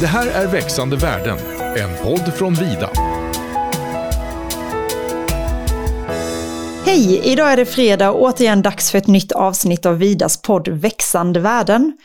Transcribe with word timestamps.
Det 0.00 0.06
här 0.06 0.26
är 0.26 0.46
Växande 0.46 0.96
världen, 0.96 1.38
en 1.76 2.04
podd 2.04 2.34
från 2.34 2.54
Vida. 2.54 2.90
Hej! 6.86 7.20
Idag 7.24 7.52
är 7.52 7.56
det 7.56 7.66
fredag 7.66 8.10
och 8.10 8.22
återigen 8.22 8.62
dags 8.62 8.90
för 8.90 8.98
ett 8.98 9.06
nytt 9.06 9.32
avsnitt 9.32 9.86
av 9.86 9.98
Vidas 9.98 10.42
podd 10.42 10.68
Växande 10.68 11.40
världen. 11.40 11.98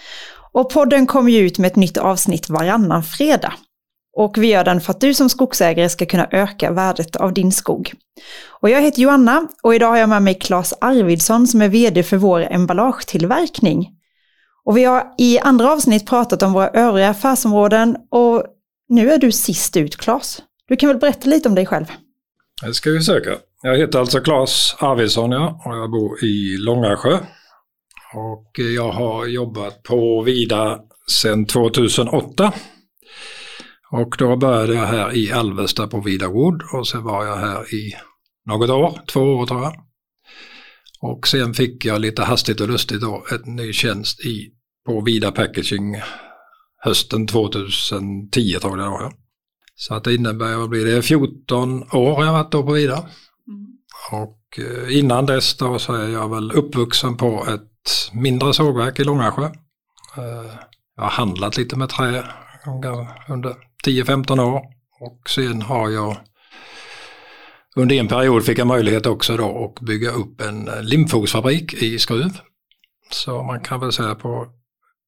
Och 0.51 0.69
podden 0.69 1.07
kommer 1.07 1.31
ju 1.31 1.39
ut 1.39 1.57
med 1.57 1.67
ett 1.67 1.75
nytt 1.75 1.97
avsnitt 1.97 2.49
varannan 2.49 3.03
fredag. 3.03 3.53
Och 4.17 4.37
vi 4.37 4.47
gör 4.47 4.63
den 4.63 4.81
för 4.81 4.91
att 4.91 5.01
du 5.01 5.13
som 5.13 5.29
skogsägare 5.29 5.89
ska 5.89 6.05
kunna 6.05 6.27
öka 6.31 6.71
värdet 6.71 7.15
av 7.15 7.33
din 7.33 7.51
skog. 7.51 7.93
Och 8.61 8.69
jag 8.69 8.81
heter 8.81 9.01
Joanna 9.01 9.47
och 9.63 9.75
idag 9.75 9.87
har 9.87 9.97
jag 9.97 10.09
med 10.09 10.21
mig 10.21 10.33
Claes 10.33 10.73
Arvidsson 10.81 11.47
som 11.47 11.61
är 11.61 11.69
vd 11.69 12.03
för 12.03 12.17
vår 12.17 12.41
emballagetillverkning. 12.51 13.89
Och 14.65 14.77
vi 14.77 14.83
har 14.83 15.13
i 15.17 15.39
andra 15.39 15.71
avsnitt 15.71 16.09
pratat 16.09 16.43
om 16.43 16.53
våra 16.53 16.69
övriga 16.69 17.09
affärsområden 17.09 17.97
och 18.11 18.43
nu 18.89 19.11
är 19.11 19.17
du 19.17 19.31
sist 19.31 19.77
ut 19.77 19.97
Claes. 19.97 20.41
Du 20.67 20.75
kan 20.75 20.89
väl 20.89 20.97
berätta 20.97 21.29
lite 21.29 21.49
om 21.49 21.55
dig 21.55 21.65
själv? 21.65 21.85
Det 22.65 22.73
ska 22.73 22.89
vi 22.89 22.97
försöka. 22.97 23.29
Jag 23.61 23.77
heter 23.77 23.99
alltså 23.99 24.19
Claes 24.19 24.75
Arvidsson 24.79 25.31
ja, 25.31 25.61
och 25.65 25.77
jag 25.77 25.91
bor 25.91 26.23
i 26.23 26.57
Långasjö. 26.57 27.19
Och 28.13 28.51
jag 28.75 28.91
har 28.91 29.25
jobbat 29.25 29.83
på 29.83 30.21
Vida 30.21 30.79
sedan 31.11 31.45
2008. 31.45 32.53
Och 33.91 34.15
då 34.19 34.35
började 34.35 34.73
jag 34.73 34.85
här 34.85 35.17
i 35.17 35.31
Alvesta 35.31 35.87
på 35.87 36.01
Vida 36.01 36.27
Wood 36.27 36.61
och 36.73 36.87
sen 36.87 37.03
var 37.03 37.25
jag 37.25 37.35
här 37.35 37.73
i 37.73 37.93
något 38.45 38.69
år, 38.69 38.99
två 39.07 39.19
år 39.19 39.45
tror 39.45 39.61
jag. 39.61 39.73
Och 41.05 41.27
sen 41.27 41.53
fick 41.53 41.85
jag 41.85 42.01
lite 42.01 42.23
hastigt 42.23 42.61
och 42.61 42.67
lustigt 42.67 43.01
då 43.01 43.25
ett 43.31 43.45
ny 43.45 43.73
tjänst 43.73 44.25
i, 44.25 44.51
på 44.85 45.01
Vida 45.01 45.31
Packaging 45.31 45.95
hösten 46.77 47.27
2010 47.27 48.59
tror 48.61 48.79
jag 48.79 49.01
det. 49.01 49.15
Så 49.75 49.93
att 49.93 50.03
det 50.03 50.15
innebär, 50.15 50.55
vad 50.55 50.69
blir 50.69 50.85
det, 50.85 51.01
14 51.01 51.83
år 51.83 52.15
har 52.15 52.25
jag 52.25 52.33
varit 52.33 52.51
då 52.51 52.63
på 52.63 52.71
Vida. 52.71 52.97
Mm. 52.97 53.67
Och 54.11 54.59
eh, 54.59 54.97
innan 54.97 55.25
dess 55.25 55.57
då 55.57 55.79
så 55.79 55.93
är 55.93 56.09
jag 56.09 56.29
väl 56.29 56.51
uppvuxen 56.51 57.17
på 57.17 57.47
ett 57.49 58.11
mindre 58.13 58.53
sågverk 58.53 58.99
i 58.99 59.03
Långasjö. 59.03 59.45
Eh, 60.17 60.53
jag 60.95 61.03
har 61.03 61.09
handlat 61.09 61.57
lite 61.57 61.75
med 61.75 61.89
trä 61.89 62.25
under 63.29 63.55
10-15 63.85 64.39
år 64.39 64.61
och 64.99 65.29
sen 65.29 65.61
har 65.61 65.89
jag 65.89 66.17
under 67.75 67.95
en 67.95 68.07
period 68.07 68.45
fick 68.45 68.59
jag 68.59 68.67
möjlighet 68.67 69.05
också 69.05 69.37
då 69.37 69.65
att 69.65 69.85
bygga 69.85 70.11
upp 70.11 70.41
en 70.41 70.69
limfogsfabrik 70.81 71.73
i 71.73 71.99
Skruv. 71.99 72.31
Så 73.11 73.43
man 73.43 73.59
kan 73.59 73.79
väl 73.79 73.91
säga 73.91 74.15
på 74.15 74.47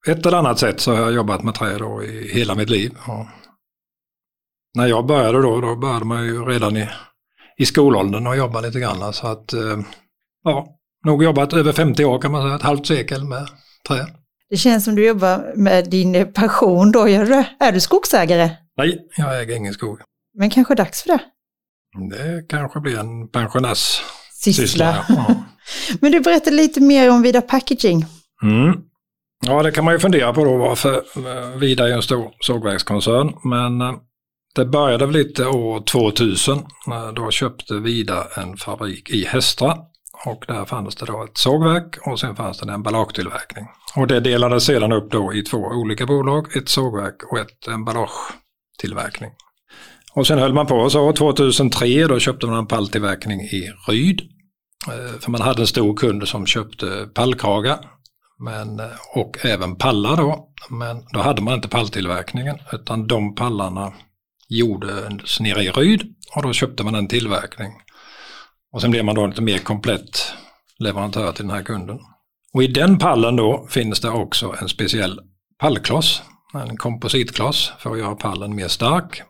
ett 0.07 0.25
eller 0.25 0.37
annat 0.37 0.59
sätt 0.59 0.79
så 0.79 0.95
har 0.95 1.01
jag 1.01 1.13
jobbat 1.13 1.43
med 1.43 1.55
trä 1.55 1.77
då 1.77 2.03
i 2.03 2.33
hela 2.33 2.55
mitt 2.55 2.69
liv. 2.69 2.91
Och 3.07 3.25
när 4.75 4.87
jag 4.87 5.05
började 5.05 5.41
då, 5.41 5.61
då 5.61 5.75
började 5.75 6.05
man 6.05 6.25
ju 6.25 6.45
redan 6.45 6.77
i, 6.77 6.89
i 7.57 7.65
skolåldern 7.65 8.27
och 8.27 8.37
jobba 8.37 8.61
lite 8.61 8.79
grann. 8.79 9.13
Så 9.13 9.27
att, 9.27 9.53
eh, 9.53 9.79
ja, 10.43 10.67
nog 11.05 11.23
jobbat 11.23 11.53
över 11.53 11.71
50 11.71 12.05
år 12.05 12.21
kan 12.21 12.31
man 12.31 12.41
säga, 12.41 12.55
ett 12.55 12.61
halvt 12.61 12.87
sekel 12.87 13.23
med 13.23 13.47
trä. 13.87 14.07
Det 14.49 14.57
känns 14.57 14.85
som 14.85 14.95
du 14.95 15.05
jobbar 15.07 15.53
med 15.55 15.89
din 15.89 16.33
passion 16.33 16.91
då, 16.91 17.07
gör 17.07 17.25
du? 17.25 17.43
Är 17.65 17.71
du 17.71 17.79
skogsägare? 17.79 18.49
Nej, 18.77 19.07
jag 19.17 19.41
äger 19.41 19.55
ingen 19.55 19.73
skog. 19.73 19.99
Men 20.37 20.49
kanske 20.49 20.75
dags 20.75 21.03
för 21.03 21.09
det? 21.09 21.19
Det 21.95 22.47
kanske 22.49 22.79
blir 22.79 22.99
en 22.99 23.27
pensionärs 23.27 24.01
syssla. 24.53 25.05
Ja. 25.09 25.35
Men 26.01 26.11
du 26.11 26.19
berättade 26.19 26.55
lite 26.55 26.81
mer 26.81 27.11
om 27.11 27.21
Vida 27.21 27.41
Packaging. 27.41 28.05
Mm. 28.43 28.77
Ja, 29.45 29.63
det 29.63 29.71
kan 29.71 29.85
man 29.85 29.93
ju 29.93 29.99
fundera 29.99 30.33
på 30.33 30.45
då 30.45 30.57
varför 30.57 30.93
eh, 30.95 31.57
Vida 31.59 31.89
är 31.89 31.93
en 31.93 32.01
stor 32.01 32.31
sågverkskoncern. 32.39 33.33
Men 33.43 33.81
eh, 33.81 33.93
det 34.55 34.65
började 34.65 35.05
väl 35.05 35.15
lite 35.15 35.45
år 35.45 35.79
2000. 35.79 36.59
Då 37.15 37.31
köpte 37.31 37.73
Vida 37.73 38.27
en 38.37 38.57
fabrik 38.57 39.09
i 39.09 39.25
Hästra. 39.25 39.77
Och 40.25 40.45
där 40.47 40.65
fanns 40.65 40.95
det 40.95 41.05
då 41.05 41.23
ett 41.23 41.37
sågverk 41.37 41.97
och 42.07 42.19
sen 42.19 42.35
fanns 42.35 42.59
det 42.59 42.63
en 42.63 42.69
emballagetillverkning. 42.69 43.65
Och 43.95 44.07
det 44.07 44.19
delades 44.19 44.65
sedan 44.65 44.91
upp 44.91 45.11
då 45.11 45.33
i 45.33 45.41
två 45.41 45.57
olika 45.57 46.05
bolag, 46.05 46.57
ett 46.57 46.69
sågverk 46.69 47.23
och 47.31 47.39
ett 47.39 47.67
emballagetillverkning. 47.67 49.31
Och 50.15 50.27
sen 50.27 50.39
höll 50.39 50.53
man 50.53 50.67
på 50.67 50.89
så. 50.89 51.13
2003 51.13 52.07
då 52.07 52.19
köpte 52.19 52.47
man 52.47 52.57
en 52.57 52.67
palltillverkning 52.67 53.41
i 53.41 53.71
Ryd. 53.87 54.21
Eh, 54.87 55.19
för 55.19 55.31
man 55.31 55.41
hade 55.41 55.61
en 55.61 55.67
stor 55.67 55.97
kund 55.97 56.27
som 56.27 56.45
köpte 56.45 57.09
pallkragar 57.13 57.79
men, 58.39 58.79
eh, 58.79 58.85
och 59.15 59.45
även 59.45 59.75
pallar 59.75 60.17
då. 60.17 60.49
Men 60.69 61.03
då 61.13 61.19
hade 61.19 61.41
man 61.41 61.53
inte 61.53 61.67
palltillverkningen 61.67 62.57
utan 62.73 63.07
de 63.07 63.35
pallarna 63.35 63.93
gjordes 64.49 65.39
nere 65.39 65.63
i 65.63 65.71
Ryd 65.71 66.15
och 66.35 66.43
då 66.43 66.53
köpte 66.53 66.83
man 66.83 66.95
en 66.95 67.07
tillverkning. 67.07 67.71
Och 68.71 68.81
sen 68.81 68.91
blev 68.91 69.05
man 69.05 69.15
då 69.15 69.27
lite 69.27 69.41
mer 69.41 69.57
komplett 69.57 70.33
leverantör 70.79 71.31
till 71.31 71.47
den 71.47 71.55
här 71.55 71.63
kunden. 71.63 71.99
Och 72.53 72.63
i 72.63 72.67
den 72.67 72.97
pallen 72.97 73.35
då 73.35 73.67
finns 73.69 73.99
det 73.99 74.09
också 74.09 74.55
en 74.61 74.69
speciell 74.69 75.19
pallkloss, 75.59 76.21
en 76.53 76.77
kompositkloss 76.77 77.73
för 77.79 77.91
att 77.91 77.99
göra 77.99 78.15
pallen 78.15 78.55
mer 78.55 78.67
stark. 78.67 79.21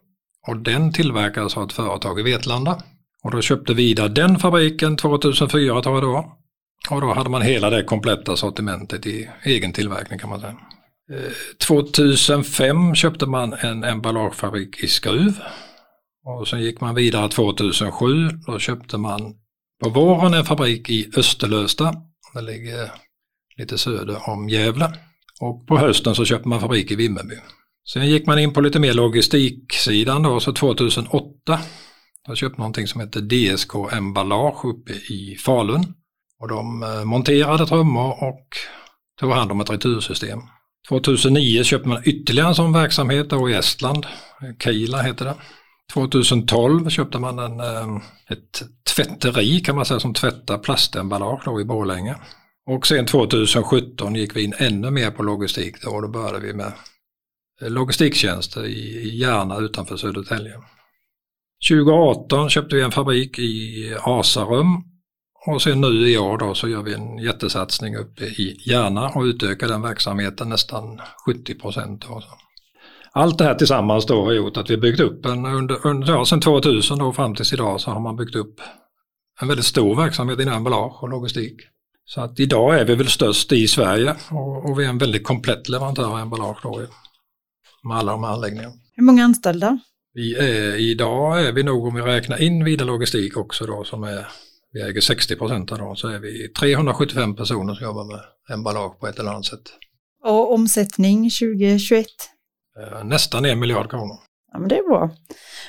Och 0.48 0.58
den 0.58 0.94
tillverkades 0.94 1.58
av 1.58 1.64
ett 1.64 1.74
företag 1.74 2.20
i 2.20 2.24
Vetlanda. 2.24 2.82
Och 3.24 3.32
då 3.32 3.42
köpte 3.42 3.74
Vida 3.74 4.08
den 4.08 4.40
fabriken 4.40 4.98
2004 4.98 5.82
tror 5.82 5.96
jag 5.96 6.04
då. 6.04 6.38
Och 6.90 7.02
då 7.02 7.14
hade 7.14 7.30
man 7.30 7.42
hela 7.42 7.70
det 7.70 7.84
kompletta 7.84 8.36
sortimentet 8.36 9.06
i 9.06 9.30
egen 9.44 9.74
tillverkning 9.74 10.20
kan 10.20 10.30
man 10.30 10.40
säga. 10.40 10.56
Eh, 11.12 11.32
2005 11.68 12.96
köpte 12.96 13.26
man 13.26 13.54
en 13.54 13.84
emballagefabrik 13.84 14.84
i 14.84 14.88
Skruv. 14.88 15.40
Och 16.26 16.48
sen 16.48 16.62
gick 16.62 16.82
man 16.82 16.96
vidare 16.96 17.30
2007. 17.30 18.30
Då 18.46 18.60
köpte 18.60 18.98
man 18.98 19.36
på 19.84 19.90
våren 19.90 20.34
en 20.34 20.46
fabrik 20.46 20.90
i 20.90 21.12
Österlösta. 21.18 21.94
Det 22.34 22.42
ligger 22.42 22.92
lite 23.58 23.78
söder 23.78 24.30
om 24.30 24.50
Gävle. 24.50 24.94
Och 25.42 25.68
på 25.68 25.78
hösten 25.78 26.16
så 26.16 26.26
köpte 26.26 26.48
man 26.48 26.60
fabrik 26.60 26.92
i 26.92 26.96
Vimmerby. 26.96 27.36
Sen 27.94 28.08
gick 28.08 28.28
man 28.28 28.40
in 28.40 28.54
på 28.54 28.62
lite 28.62 28.80
mer 28.80 28.94
logistiksidan 28.94 30.24
då, 30.24 30.40
så 30.40 30.54
2008. 30.54 31.60
Då 32.28 32.36
köpte 32.36 32.60
man 32.60 32.64
någonting 32.64 32.88
som 32.88 33.02
heter 33.02 33.22
DSK 33.22 33.72
Emballage 33.92 34.66
uppe 34.66 34.94
i 34.94 35.38
Falun. 35.46 35.94
Och 36.40 36.48
de 36.48 36.84
eh, 36.84 37.06
monterade 37.06 37.66
trummor 37.66 38.24
och 38.24 38.48
tog 39.20 39.32
hand 39.32 39.52
om 39.52 39.62
ett 39.62 39.70
retursystem. 39.70 40.40
2009 40.90 41.64
köpte 41.64 41.90
man 41.90 42.02
ytterligare 42.06 42.48
en 42.48 42.56
sån 42.56 42.74
verksamhet 42.74 43.30
då 43.30 43.50
i 43.50 43.54
Estland. 43.54 44.06
Keila 44.60 45.02
heter 45.02 45.26
det. 45.26 45.36
2012 45.94 46.90
köpte 46.90 47.20
man 47.20 47.40
en, 47.40 47.60
eh, 47.60 48.02
ett 48.30 48.64
tvätteri 48.96 49.60
kan 49.60 49.76
man 49.76 49.86
säga 49.86 50.00
som 50.00 50.14
tvättar 50.14 50.58
plastemballage 50.58 51.42
då 51.46 51.62
i 51.62 51.66
Borlänge. 51.66 52.16
Och 52.68 52.88
sen 52.88 53.06
2017 53.06 54.16
gick 54.16 54.36
vi 54.36 54.44
in 54.44 54.54
ännu 54.58 54.92
mer 54.92 55.12
på 55.12 55.24
logistik 55.24 55.82
då 55.82 55.90
och 55.90 56.02
då 56.02 56.08
började 56.08 56.40
vi 56.40 56.54
med 56.54 56.72
logistiktjänster 57.62 58.66
i 58.66 59.18
Järna 59.18 59.58
utanför 59.58 59.98
Södertälje. 59.98 60.54
2018 61.70 62.50
köpte 62.50 62.76
vi 62.76 62.82
en 62.82 62.92
fabrik 62.92 63.40
i 63.40 63.96
Asarum 64.02 64.84
och 65.46 65.62
sen 65.62 65.82
nu 65.82 66.10
i 66.10 66.18
år 66.18 66.38
då 66.38 66.54
så 66.54 66.68
gör 66.68 66.84
vi 66.84 66.94
en 66.94 67.18
jättesatsning 67.18 67.96
uppe 67.96 68.24
i 68.24 68.58
Järna 68.66 69.10
och 69.10 69.24
utökar 69.24 69.68
den 69.68 69.82
verksamheten 69.82 70.50
nästan 70.50 71.02
70 71.26 71.56
procent. 71.56 72.06
Allt 73.12 73.38
det 73.38 73.44
här 73.44 73.56
tillsammans 73.56 74.06
då 74.06 74.26
har 74.26 74.32
gjort 74.32 74.58
att 74.58 74.70
vi 74.70 74.78
byggt 74.78 75.00
upp 75.00 75.26
en, 75.26 75.46
under, 75.46 75.88
under 75.88 76.14
ja, 76.14 76.26
sedan 76.26 76.42
2000 76.42 77.00
då 77.00 77.14
fram 77.14 77.36
tills 77.36 77.54
idag 77.54 77.82
så 77.82 77.92
har 77.92 78.00
man 78.00 78.16
byggt 78.16 78.36
upp 78.36 78.62
en 79.42 79.48
väldigt 79.48 79.66
stor 79.66 79.96
verksamhet 79.96 80.40
inom 80.40 80.54
emballage 80.54 81.04
och 81.04 81.10
logistik. 81.10 81.62
Så 82.06 82.22
att 82.22 82.40
idag 82.40 82.80
är 82.80 82.86
vi 82.86 82.96
väl 82.96 83.08
störst 83.08 83.52
i 83.52 83.68
Sverige 83.68 84.16
och, 84.32 84.70
och 84.70 84.80
vi 84.80 84.86
är 84.86 84.90
en 84.90 84.98
väldigt 84.98 85.24
komplett 85.24 85.70
leverantör 85.70 86.12
av 86.12 86.20
emballage 86.20 86.60
då 86.64 86.82
med 87.86 87.98
alla 87.98 88.12
de 88.12 88.24
här 88.24 88.32
anläggningarna. 88.32 88.74
Hur 88.96 89.04
många 89.04 89.24
anställda? 89.24 89.80
Vi 90.14 90.36
är, 90.36 90.76
idag 90.76 91.48
är 91.48 91.52
vi 91.52 91.64
nog, 91.64 91.86
om 91.86 91.96
vi 91.96 92.02
räknar 92.02 92.42
in 92.42 92.64
Vida 92.64 92.86
Logistik 92.86 93.38
också 93.38 93.66
då, 93.66 93.84
som 93.84 94.04
är, 94.04 94.28
vi 94.72 94.82
äger 94.82 95.02
60 95.02 95.36
procent 95.36 95.72
av 95.72 95.78
dem, 95.78 95.96
så 95.96 96.08
är 96.08 96.20
vi 96.20 96.48
375 96.48 97.36
personer 97.36 97.74
som 97.74 97.84
jobbar 97.84 98.06
med 98.06 98.22
emballage 98.58 99.00
på 99.00 99.08
ett 99.08 99.20
eller 99.20 99.30
annat 99.30 99.46
sätt. 99.46 99.62
Och 100.24 100.54
omsättning 100.54 101.30
2021? 101.30 102.06
Eh, 102.80 103.04
nästan 103.04 103.46
en 103.46 103.60
miljard 103.60 103.90
kronor. 103.90 104.16
Ja, 104.52 104.60
men 104.60 104.70
det 104.70 104.78
är 104.78 104.90
bra. 104.90 105.10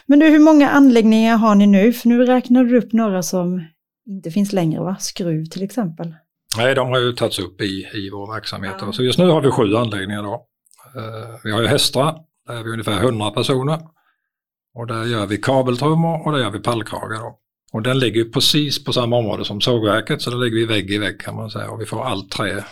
Men 0.06 0.18
du, 0.18 0.28
hur 0.28 0.38
många 0.38 0.70
anläggningar 0.70 1.36
har 1.36 1.54
ni 1.54 1.66
nu? 1.66 1.92
För 1.92 2.08
nu 2.08 2.26
räknar 2.26 2.64
du 2.64 2.78
upp 2.78 2.92
några 2.92 3.22
som 3.22 3.64
inte 4.06 4.30
finns 4.30 4.52
längre, 4.52 4.80
va? 4.80 4.96
Skruv 5.00 5.44
till 5.44 5.62
exempel. 5.62 6.14
Nej, 6.56 6.74
de 6.74 6.88
har 6.88 7.00
ju 7.00 7.12
tagits 7.12 7.38
upp 7.38 7.60
i, 7.60 7.86
i 7.94 8.10
vår 8.10 8.34
verksamhet. 8.34 8.74
Ja. 8.80 8.92
Så 8.92 9.02
just 9.02 9.18
nu 9.18 9.26
har 9.26 9.40
vi 9.40 9.50
sju 9.50 9.76
anläggningar 9.76 10.22
då. 10.22 10.45
Eh, 10.96 11.38
vi 11.44 11.52
har 11.52 11.60
ju 11.60 11.66
Hästra, 11.66 12.14
där 12.46 12.54
är 12.54 12.62
vi 12.62 12.70
ungefär 12.70 13.02
100 13.02 13.30
personer. 13.30 13.80
Och 14.74 14.86
där 14.86 15.04
gör 15.04 15.26
vi 15.26 15.38
kabeltrummor 15.38 16.26
och 16.26 16.32
där 16.32 16.38
gör 16.38 16.50
vi 16.50 16.60
pallkragar. 16.60 17.20
Då. 17.20 17.38
Och 17.72 17.82
den 17.82 17.98
ligger 17.98 18.24
precis 18.24 18.84
på 18.84 18.92
samma 18.92 19.16
område 19.16 19.44
som 19.44 19.60
sågverket 19.60 20.22
så 20.22 20.30
där 20.30 20.36
ligger 20.36 20.56
vi 20.56 20.64
vägg 20.64 20.90
i 20.90 20.98
vägg 20.98 21.20
kan 21.20 21.36
man 21.36 21.50
säga 21.50 21.70
och 21.70 21.80
vi 21.80 21.86
får 21.86 22.04
allt 22.04 22.30
trä 22.30 22.64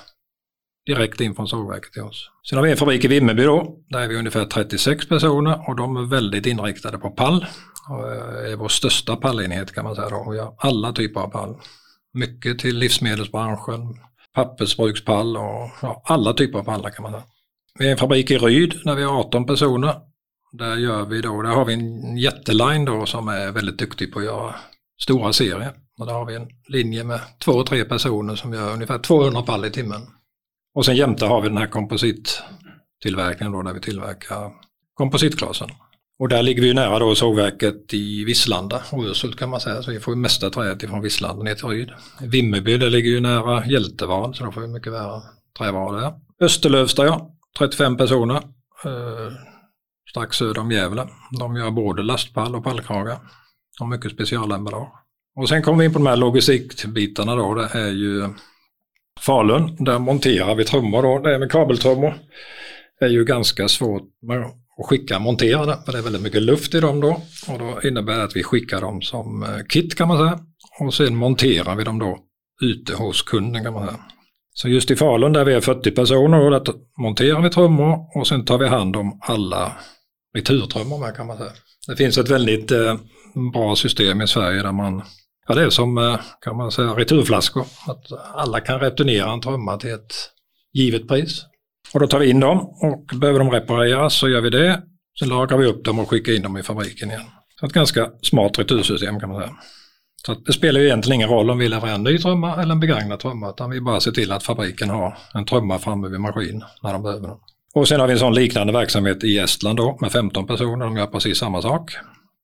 direkt 0.86 1.20
in 1.20 1.34
från 1.34 1.48
sågverket 1.48 1.92
till 1.92 2.02
oss. 2.02 2.30
Sen 2.48 2.58
har 2.58 2.64
vi 2.64 2.70
en 2.70 2.76
fabrik 2.76 3.04
i 3.04 3.08
Vimmerby 3.08 3.42
då, 3.42 3.76
där 3.88 4.00
är 4.00 4.08
vi 4.08 4.16
ungefär 4.16 4.44
36 4.44 5.08
personer 5.08 5.68
och 5.68 5.76
de 5.76 5.96
är 5.96 6.02
väldigt 6.02 6.46
inriktade 6.46 6.98
på 6.98 7.10
pall. 7.10 7.46
Och 7.88 8.12
eh, 8.12 8.52
är 8.52 8.56
vår 8.56 8.68
största 8.68 9.16
pallenhet 9.16 9.74
kan 9.74 9.84
man 9.84 9.94
säga 9.94 10.08
då. 10.08 10.30
Vi 10.30 10.38
har 10.38 10.54
alla 10.58 10.92
typer 10.92 11.20
av 11.20 11.28
pall. 11.28 11.56
Mycket 12.12 12.58
till 12.58 12.78
livsmedelsbranschen, 12.78 13.80
pappersbrukspall 14.34 15.36
och 15.36 15.70
ja, 15.82 16.02
alla 16.04 16.32
typer 16.32 16.58
av 16.58 16.64
pallar 16.64 16.90
kan 16.90 17.02
man 17.02 17.12
säga. 17.12 17.24
Vi 17.78 17.84
har 17.84 17.92
en 17.92 17.98
fabrik 17.98 18.30
i 18.30 18.38
Ryd 18.38 18.74
där 18.84 18.94
vi 18.94 19.02
har 19.02 19.20
18 19.20 19.46
personer. 19.46 19.94
Där 20.52 20.76
gör 20.76 21.04
vi 21.04 21.20
då, 21.20 21.42
där 21.42 21.50
har 21.50 21.64
vi 21.64 21.74
en 21.74 22.16
jätteline 22.16 22.84
då 22.84 23.06
som 23.06 23.28
är 23.28 23.52
väldigt 23.52 23.78
duktig 23.78 24.12
på 24.12 24.18
att 24.18 24.24
göra 24.24 24.54
stora 25.02 25.32
serier. 25.32 25.72
Och 25.98 26.06
där 26.06 26.12
har 26.12 26.26
vi 26.26 26.34
en 26.34 26.48
linje 26.68 27.04
med 27.04 27.20
två, 27.44 27.62
tre 27.62 27.84
personer 27.84 28.36
som 28.36 28.52
gör 28.52 28.72
ungefär 28.72 28.98
200 28.98 29.44
fall 29.44 29.64
i 29.64 29.70
timmen. 29.70 30.00
Och 30.74 30.84
sen 30.84 30.96
jämte 30.96 31.26
har 31.26 31.40
vi 31.40 31.48
den 31.48 31.58
här 31.58 31.66
komposittillverkningen 31.66 33.52
då 33.52 33.62
där 33.62 33.72
vi 33.72 33.80
tillverkar 33.80 34.52
kompositglasen. 34.94 35.68
Och 36.18 36.28
där 36.28 36.42
ligger 36.42 36.62
vi 36.62 36.68
ju 36.68 36.74
nära 36.74 36.98
då 36.98 37.14
sågverket 37.14 37.94
i 37.94 38.24
Visslanda, 38.24 38.82
Ursult 38.92 39.38
kan 39.38 39.50
man 39.50 39.60
säga, 39.60 39.82
så 39.82 39.90
vi 39.90 40.00
får 40.00 40.14
ju 40.14 40.20
mesta 40.20 40.50
träet 40.50 40.82
ifrån 40.82 41.00
Visslanda 41.00 41.42
ner 41.42 41.54
till 41.54 41.68
Ryd. 41.68 41.90
Vimmerby, 42.20 42.76
det 42.76 42.90
ligger 42.90 43.10
ju 43.10 43.20
nära 43.20 43.66
Hjältevad, 43.66 44.36
så 44.36 44.44
då 44.44 44.52
får 44.52 44.60
vi 44.60 44.66
mycket 44.66 44.92
värre 44.92 45.22
trävaror 45.58 46.00
där. 46.00 46.12
Österlövsta 46.40 47.06
ja, 47.06 47.33
35 47.58 47.96
personer, 47.96 48.36
eh, 48.84 49.32
strax 50.10 50.36
söder 50.36 50.60
om 50.60 50.70
Gävle. 50.70 51.08
De 51.38 51.56
gör 51.56 51.70
både 51.70 52.02
lastpall 52.02 52.54
och 52.56 52.64
pallkrage 52.64 53.18
och 53.80 53.88
mycket 53.88 54.12
specialemballage. 54.12 54.92
Och 55.36 55.48
sen 55.48 55.62
kommer 55.62 55.78
vi 55.78 55.84
in 55.84 55.92
på 55.92 55.98
de 55.98 56.06
här 56.06 56.16
logistikbitarna 56.16 57.34
då, 57.34 57.54
det 57.54 57.68
är 57.72 57.90
ju 57.90 58.28
Falun, 59.20 59.84
där 59.84 59.98
monterar 59.98 60.54
vi 60.54 60.64
trummor 60.64 61.02
då, 61.02 61.18
det 61.18 61.34
är 61.34 61.38
med 61.38 61.50
kabeltrummor. 61.50 62.14
Det 62.98 63.04
är 63.04 63.10
ju 63.10 63.24
ganska 63.24 63.68
svårt 63.68 64.02
att 64.78 64.86
skicka 64.86 65.18
monterade, 65.18 65.78
för 65.84 65.92
det 65.92 65.98
är 65.98 66.02
väldigt 66.02 66.22
mycket 66.22 66.42
luft 66.42 66.74
i 66.74 66.80
dem 66.80 67.00
då. 67.00 67.22
Och 67.48 67.58
då 67.58 67.88
innebär 67.88 68.16
det 68.16 68.24
att 68.24 68.36
vi 68.36 68.42
skickar 68.42 68.80
dem 68.80 69.02
som 69.02 69.42
eh, 69.42 69.64
kit 69.68 69.94
kan 69.94 70.08
man 70.08 70.18
säga. 70.18 70.38
Och 70.80 70.94
sen 70.94 71.16
monterar 71.16 71.76
vi 71.76 71.84
dem 71.84 71.98
då 71.98 72.18
ute 72.62 72.94
hos 72.94 73.22
kunden 73.22 73.64
kan 73.64 73.72
man 73.72 73.86
säga. 73.86 74.00
Så 74.54 74.68
just 74.68 74.90
i 74.90 74.96
Falun 74.96 75.32
där 75.32 75.44
vi 75.44 75.54
är 75.54 75.60
40 75.60 75.90
personer, 75.90 76.40
och 76.40 76.50
där 76.50 76.74
monterar 76.98 77.40
vi 77.40 77.50
trummor 77.50 78.18
och 78.18 78.26
sen 78.26 78.44
tar 78.44 78.58
vi 78.58 78.68
hand 78.68 78.96
om 78.96 79.18
alla 79.22 79.72
returtrummor 80.36 80.98
med 80.98 81.16
kan 81.16 81.26
man 81.26 81.36
säga. 81.36 81.52
Det 81.86 81.96
finns 81.96 82.18
ett 82.18 82.30
väldigt 82.30 82.70
eh, 82.70 82.96
bra 83.52 83.76
system 83.76 84.22
i 84.22 84.28
Sverige 84.28 84.62
där 84.62 84.72
man 84.72 85.02
Ja, 85.48 85.54
det 85.54 85.62
är 85.62 85.70
som 85.70 85.98
eh, 85.98 86.20
kan 86.40 86.56
man 86.56 86.72
säga 86.72 86.88
returflaskor. 86.88 87.66
Att 87.86 88.34
alla 88.34 88.60
kan 88.60 88.80
returnera 88.80 89.32
en 89.32 89.40
trumma 89.40 89.76
till 89.76 89.90
ett 89.90 90.14
givet 90.72 91.08
pris. 91.08 91.42
Och 91.92 92.00
då 92.00 92.06
tar 92.06 92.18
vi 92.18 92.30
in 92.30 92.40
dem 92.40 92.58
och 92.58 93.18
behöver 93.18 93.38
de 93.38 93.50
repareras 93.50 94.14
så 94.14 94.28
gör 94.28 94.40
vi 94.40 94.50
det. 94.50 94.82
Sen 95.18 95.28
lagrar 95.28 95.58
vi 95.58 95.66
upp 95.66 95.84
dem 95.84 95.98
och 95.98 96.10
skickar 96.10 96.32
in 96.32 96.42
dem 96.42 96.56
i 96.56 96.62
fabriken 96.62 97.10
igen. 97.10 97.24
Så 97.60 97.66
ett 97.66 97.72
ganska 97.72 98.10
smart 98.22 98.58
retursystem 98.58 99.20
kan 99.20 99.28
man 99.28 99.40
säga. 99.40 99.56
Så 100.26 100.34
det 100.34 100.52
spelar 100.52 100.80
ju 100.80 100.86
egentligen 100.86 101.14
ingen 101.14 101.28
roll 101.28 101.50
om 101.50 101.58
vi 101.58 101.68
levererar 101.68 101.94
en 101.94 102.02
ny 102.02 102.18
trumma 102.18 102.62
eller 102.62 102.72
en 102.72 102.80
begagnad 102.80 103.20
trumma 103.20 103.50
utan 103.50 103.70
vi 103.70 103.80
bara 103.80 104.00
ser 104.00 104.10
till 104.10 104.32
att 104.32 104.42
fabriken 104.42 104.90
har 104.90 105.18
en 105.34 105.44
trumma 105.44 105.78
framme 105.78 106.08
vid 106.08 106.20
maskin 106.20 106.64
när 106.82 106.92
de 106.92 107.02
behöver 107.02 107.28
den. 107.28 107.36
Och 107.74 107.88
sen 107.88 108.00
har 108.00 108.06
vi 108.06 108.12
en 108.12 108.18
sån 108.18 108.34
liknande 108.34 108.72
verksamhet 108.72 109.24
i 109.24 109.38
Estland 109.38 109.76
då 109.76 109.98
med 110.00 110.12
15 110.12 110.46
personer, 110.46 110.84
de 110.84 110.96
gör 110.96 111.06
precis 111.06 111.38
samma 111.38 111.62
sak. 111.62 111.92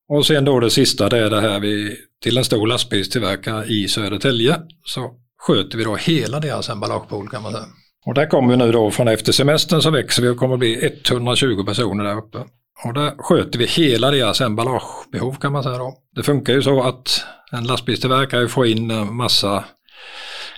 Och 0.09 0.27
sen 0.27 0.45
då 0.45 0.61
det 0.61 0.71
sista, 0.71 1.09
det 1.09 1.19
är 1.19 1.31
det 1.31 1.41
här 1.41 1.61
vi 1.61 1.97
till 2.23 2.39
en 2.39 2.45
stor 2.45 2.67
lastbilstillverkare 2.67 3.67
i 3.67 3.89
Södertälje 3.89 4.57
så 4.85 5.11
sköter 5.39 5.79
vi 5.79 5.85
då 5.85 5.97
hela 5.97 6.41
deras 6.41 6.69
emballagepool 6.69 7.29
kan 7.29 7.43
man 7.43 7.53
säga. 7.53 7.65
Och 8.07 8.15
där 8.15 8.27
kommer 8.27 8.49
vi 8.49 8.57
nu 8.57 8.73
då 8.73 8.91
från 8.91 9.09
efter 9.09 9.33
semestern 9.33 9.83
så 9.83 9.91
växer 9.91 10.23
vi 10.23 10.29
och 10.29 10.37
kommer 10.37 10.57
bli 10.57 10.93
120 11.11 11.65
personer 11.67 12.05
där 12.05 12.19
uppe. 12.19 12.39
Och 12.85 12.95
där 12.95 13.13
sköter 13.19 13.59
vi 13.59 13.67
hela 13.67 14.11
deras 14.11 14.41
emballagebehov 14.41 15.35
kan 15.41 15.53
man 15.53 15.63
säga 15.63 15.79
då. 15.79 15.95
Det 16.17 16.23
funkar 16.23 16.53
ju 16.53 16.63
så 16.63 16.83
att 16.83 17.25
en 17.53 17.65
lastbilstillverkare 17.65 18.49
får 18.49 18.67
in 18.67 19.17
massa 19.17 19.65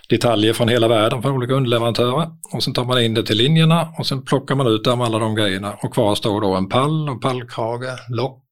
detaljer 0.08 0.52
från 0.52 0.68
hela 0.68 0.88
världen 0.88 1.22
från 1.22 1.32
olika 1.32 1.54
underleverantörer. 1.54 2.28
Och 2.52 2.62
sen 2.62 2.74
tar 2.74 2.84
man 2.84 3.02
in 3.02 3.14
det 3.14 3.22
till 3.22 3.36
linjerna 3.36 3.88
och 3.98 4.06
sen 4.06 4.22
plockar 4.22 4.54
man 4.54 4.66
ut 4.66 4.84
dem 4.84 5.00
alla 5.00 5.18
de 5.18 5.34
grejerna 5.34 5.72
och 5.82 5.94
kvar 5.94 6.14
står 6.14 6.40
då 6.40 6.54
en 6.54 6.68
pall 6.68 7.08
och 7.08 7.22
pallkrage, 7.22 8.10
lock, 8.10 8.44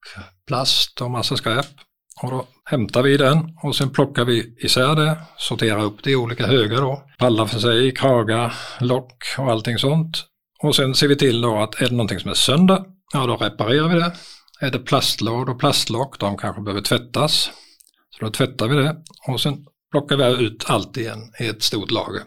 plast 0.47 1.01
och 1.01 1.11
massa 1.11 1.37
skräp. 1.37 1.67
Och 2.23 2.31
då 2.31 2.45
hämtar 2.65 3.03
vi 3.03 3.17
den 3.17 3.57
och 3.63 3.77
sen 3.77 3.91
plockar 3.91 4.25
vi 4.25 4.55
isär 4.59 4.95
det, 4.95 5.19
sorterar 5.37 5.85
upp 5.85 6.03
det 6.03 6.11
i 6.11 6.17
olika 6.17 6.47
högar 6.47 6.81
då. 6.81 7.03
Pallar 7.19 7.47
för 7.47 7.59
sig, 7.59 7.95
kragar, 7.95 8.55
lock 8.81 9.25
och 9.39 9.51
allting 9.51 9.79
sånt. 9.79 10.25
Och 10.63 10.77
sen 10.77 10.95
ser 10.95 11.09
vi 11.09 11.17
till 11.17 11.41
då 11.41 11.57
att 11.57 11.75
är 11.75 11.89
det 11.89 11.95
någonting 11.95 12.21
som 12.21 12.31
är 12.31 12.35
sönder, 12.35 12.85
ja 13.13 13.27
då 13.27 13.37
reparerar 13.37 13.89
vi 13.89 13.95
det. 13.95 14.13
Är 14.61 14.71
det 14.71 14.79
plastlåd 14.79 15.49
och 15.49 15.61
plastlock, 15.61 16.19
de 16.19 16.37
kanske 16.37 16.63
behöver 16.63 16.83
tvättas. 16.83 17.51
Så 18.21 18.27
då 18.27 18.33
tvättar 18.33 18.69
vi 18.69 18.77
det 18.77 18.97
och 19.29 19.41
sen 19.41 19.67
plockar 19.91 20.17
vi 20.17 20.45
ut 20.45 20.65
allt 20.67 20.97
igen 20.97 21.19
i 21.41 21.47
ett 21.47 21.63
stort 21.63 21.91
lager. 21.91 22.23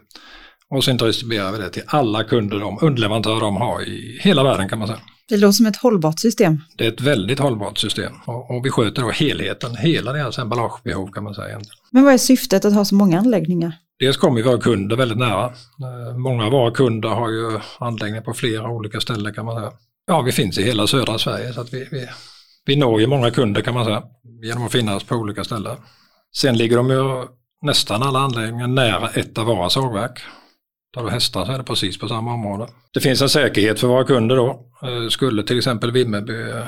Och 0.70 0.84
sen 0.84 0.98
distribuerar 0.98 1.52
vi 1.52 1.58
det 1.58 1.70
till 1.70 1.84
alla 1.88 2.24
kunder, 2.24 2.60
de 2.60 2.78
underleverantörer 2.82 3.40
de 3.40 3.56
har 3.56 3.82
i 3.82 4.20
hela 4.22 4.44
världen 4.44 4.70
kan 4.70 4.80
man 4.80 4.88
säga. 4.88 5.00
Det 5.30 5.38
låter 5.38 5.52
som 5.52 5.66
ett 5.66 5.78
hållbart 5.78 6.20
system. 6.20 6.62
Det 6.78 6.86
är 6.86 6.92
ett 6.92 7.02
väldigt 7.02 7.40
hållbart 7.40 7.78
system 7.78 8.14
och, 8.26 8.52
och 8.52 8.66
vi 8.66 8.70
sköter 8.70 9.02
då 9.02 9.10
helheten, 9.10 9.76
hela 9.76 10.14
deras 10.14 10.40
emballagebehov 10.40 11.12
kan 11.12 11.24
man 11.24 11.36
säga. 11.36 11.48
Egentligen. 11.48 11.78
Men 11.92 12.04
vad 12.04 12.14
är 12.14 12.18
syftet 12.18 12.66
att 12.66 12.74
ha 12.74 12.86
så 12.86 12.96
många 12.96 13.20
anläggningar? 13.20 13.74
Dels 14.00 14.18
kommer 14.18 14.44
våra 14.44 14.58
kunder 14.58 14.96
väldigt 14.96 15.18
nära. 15.18 15.46
Eh, 15.46 16.18
många 16.18 16.46
av 16.46 16.52
våra 16.52 16.72
kunder 16.72 17.10
har 17.10 17.30
ju 17.30 17.60
anläggningar 17.80 18.22
på 18.22 18.34
flera 18.34 18.70
olika 18.70 19.00
ställen 19.00 19.34
kan 19.34 19.46
man 19.46 19.56
säga. 19.56 19.72
Ja, 20.08 20.22
vi 20.22 20.32
finns 20.32 20.58
i 20.58 20.64
hela 20.64 20.88
södra 20.88 21.18
Sverige 21.18 21.54
så 21.54 21.62
att 21.62 21.74
vi, 21.74 21.88
vi, 21.92 22.08
vi 22.66 22.76
når 22.76 23.02
ju 23.02 23.08
många 23.08 23.32
kunder 23.32 23.62
kan 23.62 23.74
man 23.74 23.86
säga 23.86 24.04
genom 24.44 24.66
att 24.66 24.72
finnas 24.72 25.04
på 25.04 25.16
olika 25.16 25.44
ställen. 25.44 25.78
Sen 26.36 26.58
ligger 26.58 26.78
de 26.78 26.90
ju 26.90 27.28
nästan 27.62 28.04
alla 28.04 28.20
anläggningar 28.20 28.68
nära 28.68 29.10
ett 29.10 29.38
av 29.38 29.46
våra 29.46 29.70
sågverk. 29.70 30.20
Tar 30.94 31.04
du 31.04 31.10
hästar 31.10 31.46
så 31.46 31.52
är 31.52 31.58
det 31.58 31.64
precis 31.64 32.00
på 32.00 32.08
samma 32.08 32.34
område. 32.34 32.68
Det 32.94 33.00
finns 33.00 33.22
en 33.22 33.30
säkerhet 33.30 33.80
för 33.80 33.88
våra 33.88 34.04
kunder 34.04 34.36
då. 34.36 34.66
Eh, 34.84 35.10
skulle 35.10 35.44
till 35.44 35.58
exempel 35.58 35.92
Vimmerby, 35.92 36.42
eh, 36.42 36.68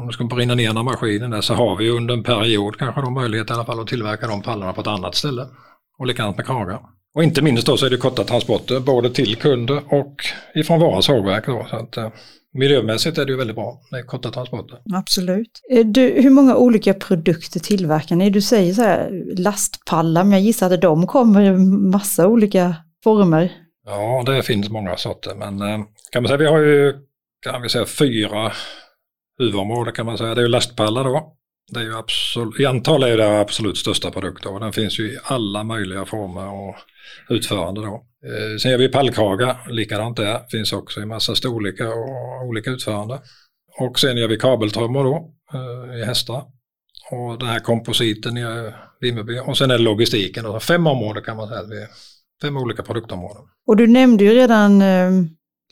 om 0.00 0.06
det 0.06 0.12
skulle 0.12 0.28
brinna 0.28 0.54
ner 0.54 0.72
några 0.72 0.82
maskiner 0.82 1.28
där 1.28 1.40
så 1.40 1.54
har 1.54 1.76
vi 1.76 1.90
under 1.90 2.14
en 2.14 2.22
period 2.22 2.78
kanske 2.78 3.00
då 3.00 3.10
möjlighet 3.10 3.50
i 3.50 3.52
alla 3.52 3.64
fall 3.64 3.80
att 3.80 3.86
tillverka 3.86 4.26
de 4.26 4.42
pallarna 4.42 4.72
på 4.72 4.80
ett 4.80 4.86
annat 4.86 5.14
ställe. 5.14 5.46
Och 5.98 6.06
likadant 6.06 6.36
med 6.36 6.46
kragar. 6.46 6.80
Och 7.14 7.22
inte 7.22 7.42
minst 7.42 7.66
då 7.66 7.76
så 7.76 7.86
är 7.86 7.90
det 7.90 7.96
korta 7.96 8.24
transporter 8.24 8.80
både 8.80 9.10
till 9.10 9.36
kunder 9.36 9.82
och 9.88 10.16
ifrån 10.54 10.80
våra 10.80 11.02
sågverk. 11.02 11.46
Då, 11.46 11.66
så 11.70 11.76
att, 11.76 11.96
eh, 11.96 12.08
miljömässigt 12.52 13.18
är 13.18 13.24
det 13.24 13.32
ju 13.32 13.38
väldigt 13.38 13.56
bra 13.56 13.80
med 13.90 14.06
korta 14.06 14.30
transporter. 14.30 14.78
Absolut. 14.94 15.60
Du, 15.84 16.20
hur 16.22 16.30
många 16.30 16.56
olika 16.56 16.94
produkter 16.94 17.60
tillverkar 17.60 18.16
ni? 18.16 18.30
Du 18.30 18.40
säger 18.40 18.74
så 18.74 18.82
här 18.82 19.10
lastpallar, 19.38 20.24
men 20.24 20.32
jag 20.32 20.40
gissar 20.40 20.70
att 20.70 20.80
de 20.80 21.06
kommer 21.06 21.42
i 21.42 21.52
massa 21.90 22.28
olika 22.28 22.74
former? 23.04 23.52
Ja, 23.86 24.22
det 24.26 24.42
finns 24.42 24.70
många 24.70 24.96
sorter, 24.96 25.34
men 25.34 25.62
eh, 25.62 25.84
kan 26.12 26.22
man 26.22 26.28
säga 26.28 26.38
vi 26.38 26.46
har 26.46 26.58
ju 26.58 26.94
kan 27.40 27.62
vi 27.62 27.68
säga 27.68 27.86
fyra 27.86 28.52
huvudområden 29.38 29.94
kan 29.94 30.06
man 30.06 30.18
säga. 30.18 30.34
Det 30.34 30.40
är 30.40 30.42
ju 30.42 30.48
lastpallar 30.48 31.04
då. 31.04 31.36
Det 31.70 31.80
är 31.80 31.84
ju 31.84 31.96
absolut, 31.96 32.60
I 32.60 32.66
antal 32.66 33.02
är 33.02 33.16
det 33.16 33.40
absolut 33.40 33.78
största 33.78 34.10
produkten 34.10 34.52
och 34.52 34.60
den 34.60 34.72
finns 34.72 34.98
ju 35.00 35.12
i 35.12 35.18
alla 35.24 35.64
möjliga 35.64 36.04
former 36.04 36.48
och 36.48 36.76
utförande 37.28 37.80
då. 37.80 38.06
Eh, 38.26 38.56
sen 38.62 38.70
gör 38.70 38.78
vi 38.78 38.88
pallkragar, 38.88 39.66
likadant 39.70 40.16
där, 40.16 40.40
finns 40.50 40.72
också 40.72 41.00
i 41.00 41.06
massa 41.06 41.34
storlekar 41.34 41.86
och 41.86 42.48
olika 42.48 42.70
utförande. 42.70 43.20
Och 43.78 43.98
sen 43.98 44.16
gör 44.16 44.28
vi 44.28 44.38
kabeltrummor 44.38 45.04
då 45.04 45.32
eh, 45.54 46.00
i 46.00 46.04
hästar. 46.04 46.42
Och 47.10 47.38
den 47.38 47.48
här 47.48 47.60
kompositen 47.60 48.36
i 48.36 48.40
eh, 48.40 48.74
Vimmerby. 49.00 49.38
Och 49.38 49.58
sen 49.58 49.70
är 49.70 49.78
det 49.78 49.84
logistiken. 49.84 50.44
Då. 50.44 50.60
Fem 50.60 50.86
områden 50.86 51.22
kan 51.22 51.36
man 51.36 51.48
säga 51.48 51.60
att 51.60 51.70
vi 51.70 51.86
fem 52.42 52.56
olika 52.56 52.82
produktområden. 52.82 53.42
Och 53.66 53.76
du 53.76 53.86
nämnde 53.86 54.24
ju 54.24 54.30
redan 54.30 54.82
eh, 54.82 55.10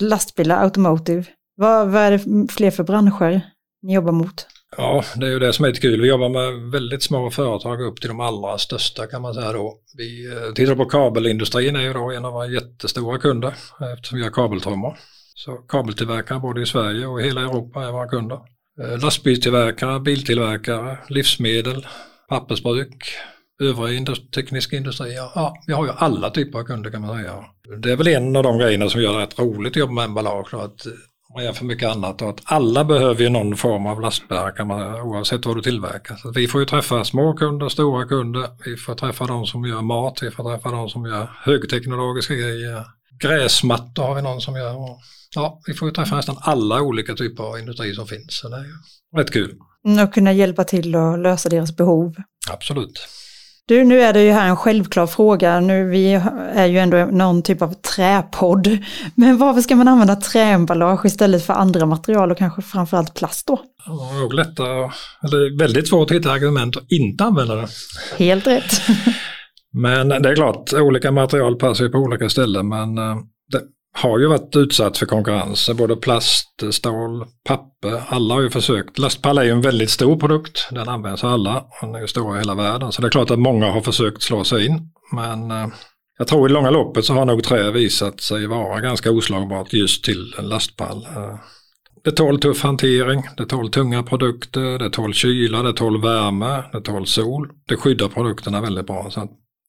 lastbilar, 0.00 0.62
automotive. 0.62 1.24
Vad, 1.56 1.88
vad 1.88 2.02
är 2.02 2.10
det 2.10 2.52
fler 2.52 2.70
för 2.70 2.84
branscher 2.84 3.40
ni 3.82 3.94
jobbar 3.94 4.12
mot? 4.12 4.46
Ja, 4.76 5.04
det 5.16 5.26
är 5.26 5.30
ju 5.30 5.38
det 5.38 5.52
som 5.52 5.64
är 5.64 5.68
lite 5.68 5.80
kul. 5.80 6.00
Vi 6.00 6.08
jobbar 6.08 6.28
med 6.28 6.70
väldigt 6.70 7.02
små 7.02 7.30
företag 7.30 7.80
upp 7.80 8.00
till 8.00 8.08
de 8.08 8.20
allra 8.20 8.58
största 8.58 9.06
kan 9.06 9.22
man 9.22 9.34
säga 9.34 9.52
då. 9.52 9.75
Vi 9.96 10.32
eh, 10.32 10.52
tittar 10.54 10.75
på 10.75 10.84
kabelindustrin 10.84 11.76
är 11.76 11.80
ju 11.80 11.92
då 11.92 12.10
en 12.10 12.25
av 12.25 12.32
våra 12.32 12.46
jättestora 12.46 13.18
kunder 13.18 13.54
eh, 13.80 13.92
eftersom 13.92 14.18
vi 14.18 14.25
har 14.25 14.30
kabeltrummor. 14.30 14.98
Så 15.34 15.52
kabeltillverkare 15.52 16.38
både 16.38 16.62
i 16.62 16.66
Sverige 16.66 17.06
och 17.06 17.20
i 17.20 17.25
hela 17.25 17.40
Europa 17.40 17.84
är 17.84 17.92
våra 17.92 18.08
kunder. 18.08 18.38
Eh, 18.82 18.98
lastbilstillverkare, 19.02 20.00
biltillverkare, 20.00 20.98
livsmedel, 21.08 21.87
pappersbruk, 22.28 23.04
övriga 23.62 23.98
industri, 23.98 24.26
tekniska 24.30 24.76
industrier. 24.76 25.30
Ja, 25.34 25.54
vi 25.66 25.72
har 25.72 25.84
ju 25.84 25.92
alla 25.96 26.30
typer 26.30 26.58
av 26.58 26.64
kunder 26.64 26.90
kan 26.90 27.00
man 27.00 27.16
säga. 27.16 27.44
Det 27.82 27.92
är 27.92 27.96
väl 27.96 28.08
en 28.08 28.37
av 28.37 28.42
de 28.42 28.58
grejerna 28.58 28.88
som 28.88 29.02
gör 29.02 29.12
det 29.12 29.22
rätt 29.22 29.38
roligt 29.38 29.72
att 29.72 29.76
jobba 29.76 29.92
med 29.92 30.04
emballage. 30.04 30.48
Då, 30.50 30.58
att 30.58 30.87
man 31.35 31.44
gör 31.44 31.52
för 31.52 31.64
mycket 31.64 31.88
annat 31.88 32.23
och 32.23 32.28
att 32.28 32.40
alla 32.44 32.85
behöver 32.85 33.23
ju 33.23 33.28
någon 33.28 33.56
form 33.56 33.87
av 33.87 34.00
lastbärare 34.00 35.02
oavsett 35.02 35.47
vad 35.47 35.56
du 35.56 35.62
tillverkar. 35.62 36.16
Så 36.16 36.30
vi 36.32 36.49
får 36.49 36.61
ju 36.61 36.66
träffa 36.66 37.04
små 37.04 37.32
kunder, 37.32 37.68
stora 37.68 38.04
kunder, 38.06 38.49
vi 38.64 38.76
får 38.76 38.94
träffa 38.94 39.26
de 39.26 39.47
som 39.47 39.64
gör 39.64 39.82
mat, 39.82 40.23
vi 40.23 40.30
får 40.30 40.44
träffa 40.44 40.70
de 40.70 40.88
som 40.88 41.04
gör 41.06 41.30
högteknologiska 41.44 42.35
grejer, 42.35 42.85
gräsmattor 43.23 44.02
har 44.02 44.14
vi 44.14 44.23
någon 44.23 44.40
som 44.40 44.56
gör. 44.56 44.76
Och, 44.76 45.00
ja, 45.35 45.61
vi 45.66 45.75
får 45.75 45.88
ju 45.88 45.94
träffa 45.94 46.16
nästan 46.16 46.37
alla 46.40 46.82
olika 46.82 47.14
typer 47.14 47.42
av 47.44 47.58
industri 47.58 47.94
som 47.94 48.06
finns. 48.06 48.38
Så 48.38 48.49
det 48.49 48.56
är 48.56 48.64
ju 48.64 48.75
rätt 49.16 49.32
kul. 49.32 49.54
Mm, 49.87 50.04
Och 50.04 50.14
kunna 50.14 50.32
hjälpa 50.32 50.64
till 50.64 50.97
och 50.97 51.18
lösa 51.18 51.49
deras 51.49 51.76
behov. 51.76 52.14
Absolut. 52.50 53.08
Du, 53.68 53.84
nu 53.84 54.00
är 54.00 54.12
det 54.12 54.22
ju 54.22 54.30
här 54.30 54.48
en 54.48 54.56
självklar 54.56 55.06
fråga. 55.06 55.60
Nu, 55.60 55.84
vi 55.84 56.12
är 56.52 56.66
ju 56.66 56.78
ändå 56.78 56.96
någon 56.96 57.42
typ 57.42 57.62
av 57.62 57.72
träpodd. 57.72 58.78
Men 59.14 59.38
varför 59.38 59.60
ska 59.60 59.76
man 59.76 59.88
använda 59.88 60.16
träemballage 60.16 61.04
istället 61.04 61.46
för 61.46 61.52
andra 61.52 61.87
material 61.87 62.30
och 62.30 62.38
kanske 62.38 62.62
framförallt 62.62 63.14
plast 63.14 63.46
då? 63.46 63.60
Nog 64.20 64.34
lättare, 64.34 64.90
eller 65.22 65.58
väldigt 65.58 65.88
svårt 65.88 66.10
att 66.10 66.16
hitta 66.16 66.32
argument 66.32 66.76
att 66.76 66.92
inte 66.92 67.25
använda 67.25 67.54
det. 67.54 67.68
Helt 68.16 68.46
rätt. 68.46 68.80
Men 69.72 70.08
det 70.08 70.28
är 70.28 70.34
klart, 70.34 70.72
olika 70.72 71.12
material 71.12 71.56
passar 71.56 71.84
ju 71.84 71.90
på 71.90 71.98
olika 71.98 72.28
ställen 72.28 72.68
men 72.68 72.98
eh, 72.98 73.16
har 74.02 74.18
ju 74.18 74.26
varit 74.26 74.56
utsatt 74.56 74.98
för 74.98 75.06
konkurrens. 75.06 75.70
Både 75.76 75.96
plast, 75.96 76.62
stål, 76.70 77.24
papper. 77.44 78.02
Alla 78.08 78.34
har 78.34 78.42
ju 78.42 78.50
försökt. 78.50 78.98
Lastpall 78.98 79.38
är 79.38 79.42
ju 79.42 79.50
en 79.50 79.60
väldigt 79.60 79.90
stor 79.90 80.16
produkt. 80.16 80.68
Den 80.70 80.88
används 80.88 81.24
av 81.24 81.32
alla. 81.32 81.64
Den 81.80 81.94
är 81.94 82.00
ju 82.00 82.06
stor 82.06 82.36
i 82.36 82.38
hela 82.38 82.54
världen. 82.54 82.92
Så 82.92 83.02
det 83.02 83.08
är 83.08 83.10
klart 83.10 83.30
att 83.30 83.38
många 83.38 83.70
har 83.70 83.80
försökt 83.80 84.22
slå 84.22 84.44
sig 84.44 84.66
in. 84.66 84.90
Men 85.12 85.50
eh, 85.50 85.66
jag 86.18 86.28
tror 86.28 86.46
i 86.46 86.48
det 86.48 86.54
långa 86.54 86.70
loppet 86.70 87.04
så 87.04 87.14
har 87.14 87.24
nog 87.24 87.44
trä 87.44 87.70
visat 87.70 88.20
sig 88.20 88.46
vara 88.46 88.80
ganska 88.80 89.10
oslagbart 89.10 89.72
just 89.72 90.04
till 90.04 90.34
en 90.38 90.48
lastpall. 90.48 91.06
Eh, 91.16 91.34
det 92.04 92.12
tål 92.12 92.40
tuff 92.40 92.62
hantering, 92.62 93.22
det 93.36 93.46
tål 93.46 93.70
tunga 93.70 94.02
produkter, 94.02 94.78
det 94.78 94.90
tål 94.90 95.14
kyla, 95.14 95.62
det 95.62 95.72
tål 95.72 96.02
värme, 96.02 96.62
det 96.72 96.80
tål 96.80 97.06
sol. 97.06 97.48
Det 97.68 97.76
skyddar 97.76 98.08
produkterna 98.08 98.60
väldigt 98.60 98.86
bra. 98.86 99.10
Så 99.10 99.28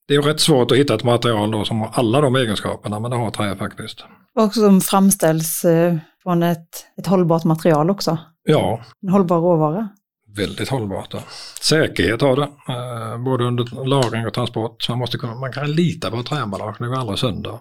det 0.09 0.15
är 0.15 0.21
rätt 0.21 0.39
svårt 0.39 0.71
att 0.71 0.77
hitta 0.77 0.95
ett 0.95 1.03
material 1.03 1.51
då 1.51 1.65
som 1.65 1.79
har 1.79 1.89
alla 1.93 2.21
de 2.21 2.35
egenskaperna, 2.35 2.99
men 2.99 3.11
det 3.11 3.17
har 3.17 3.31
trä 3.31 3.55
faktiskt. 3.55 4.03
Och 4.35 4.53
som 4.53 4.81
framställs 4.81 5.65
eh, 5.65 5.95
från 6.23 6.43
ett, 6.43 6.67
ett 6.97 7.07
hållbart 7.07 7.43
material 7.43 7.89
också. 7.89 8.17
Ja, 8.43 8.81
En 9.01 9.09
hållbar 9.09 9.37
råvara. 9.39 9.89
väldigt 10.37 10.69
hållbart. 10.69 11.11
Då. 11.11 11.19
Säkerhet 11.61 12.21
har 12.21 12.35
det, 12.35 12.41
eh, 12.43 13.17
både 13.25 13.43
under 13.43 13.85
lagring 13.85 14.27
och 14.27 14.33
transport. 14.33 14.89
Man, 14.89 14.97
måste 14.97 15.17
kunna, 15.17 15.35
man 15.35 15.51
kan 15.51 15.71
lita 15.71 16.11
på 16.11 16.23
träemballage, 16.23 16.75
det 16.79 16.87
går 16.87 16.95
aldrig 16.95 17.19
sönder. 17.19 17.59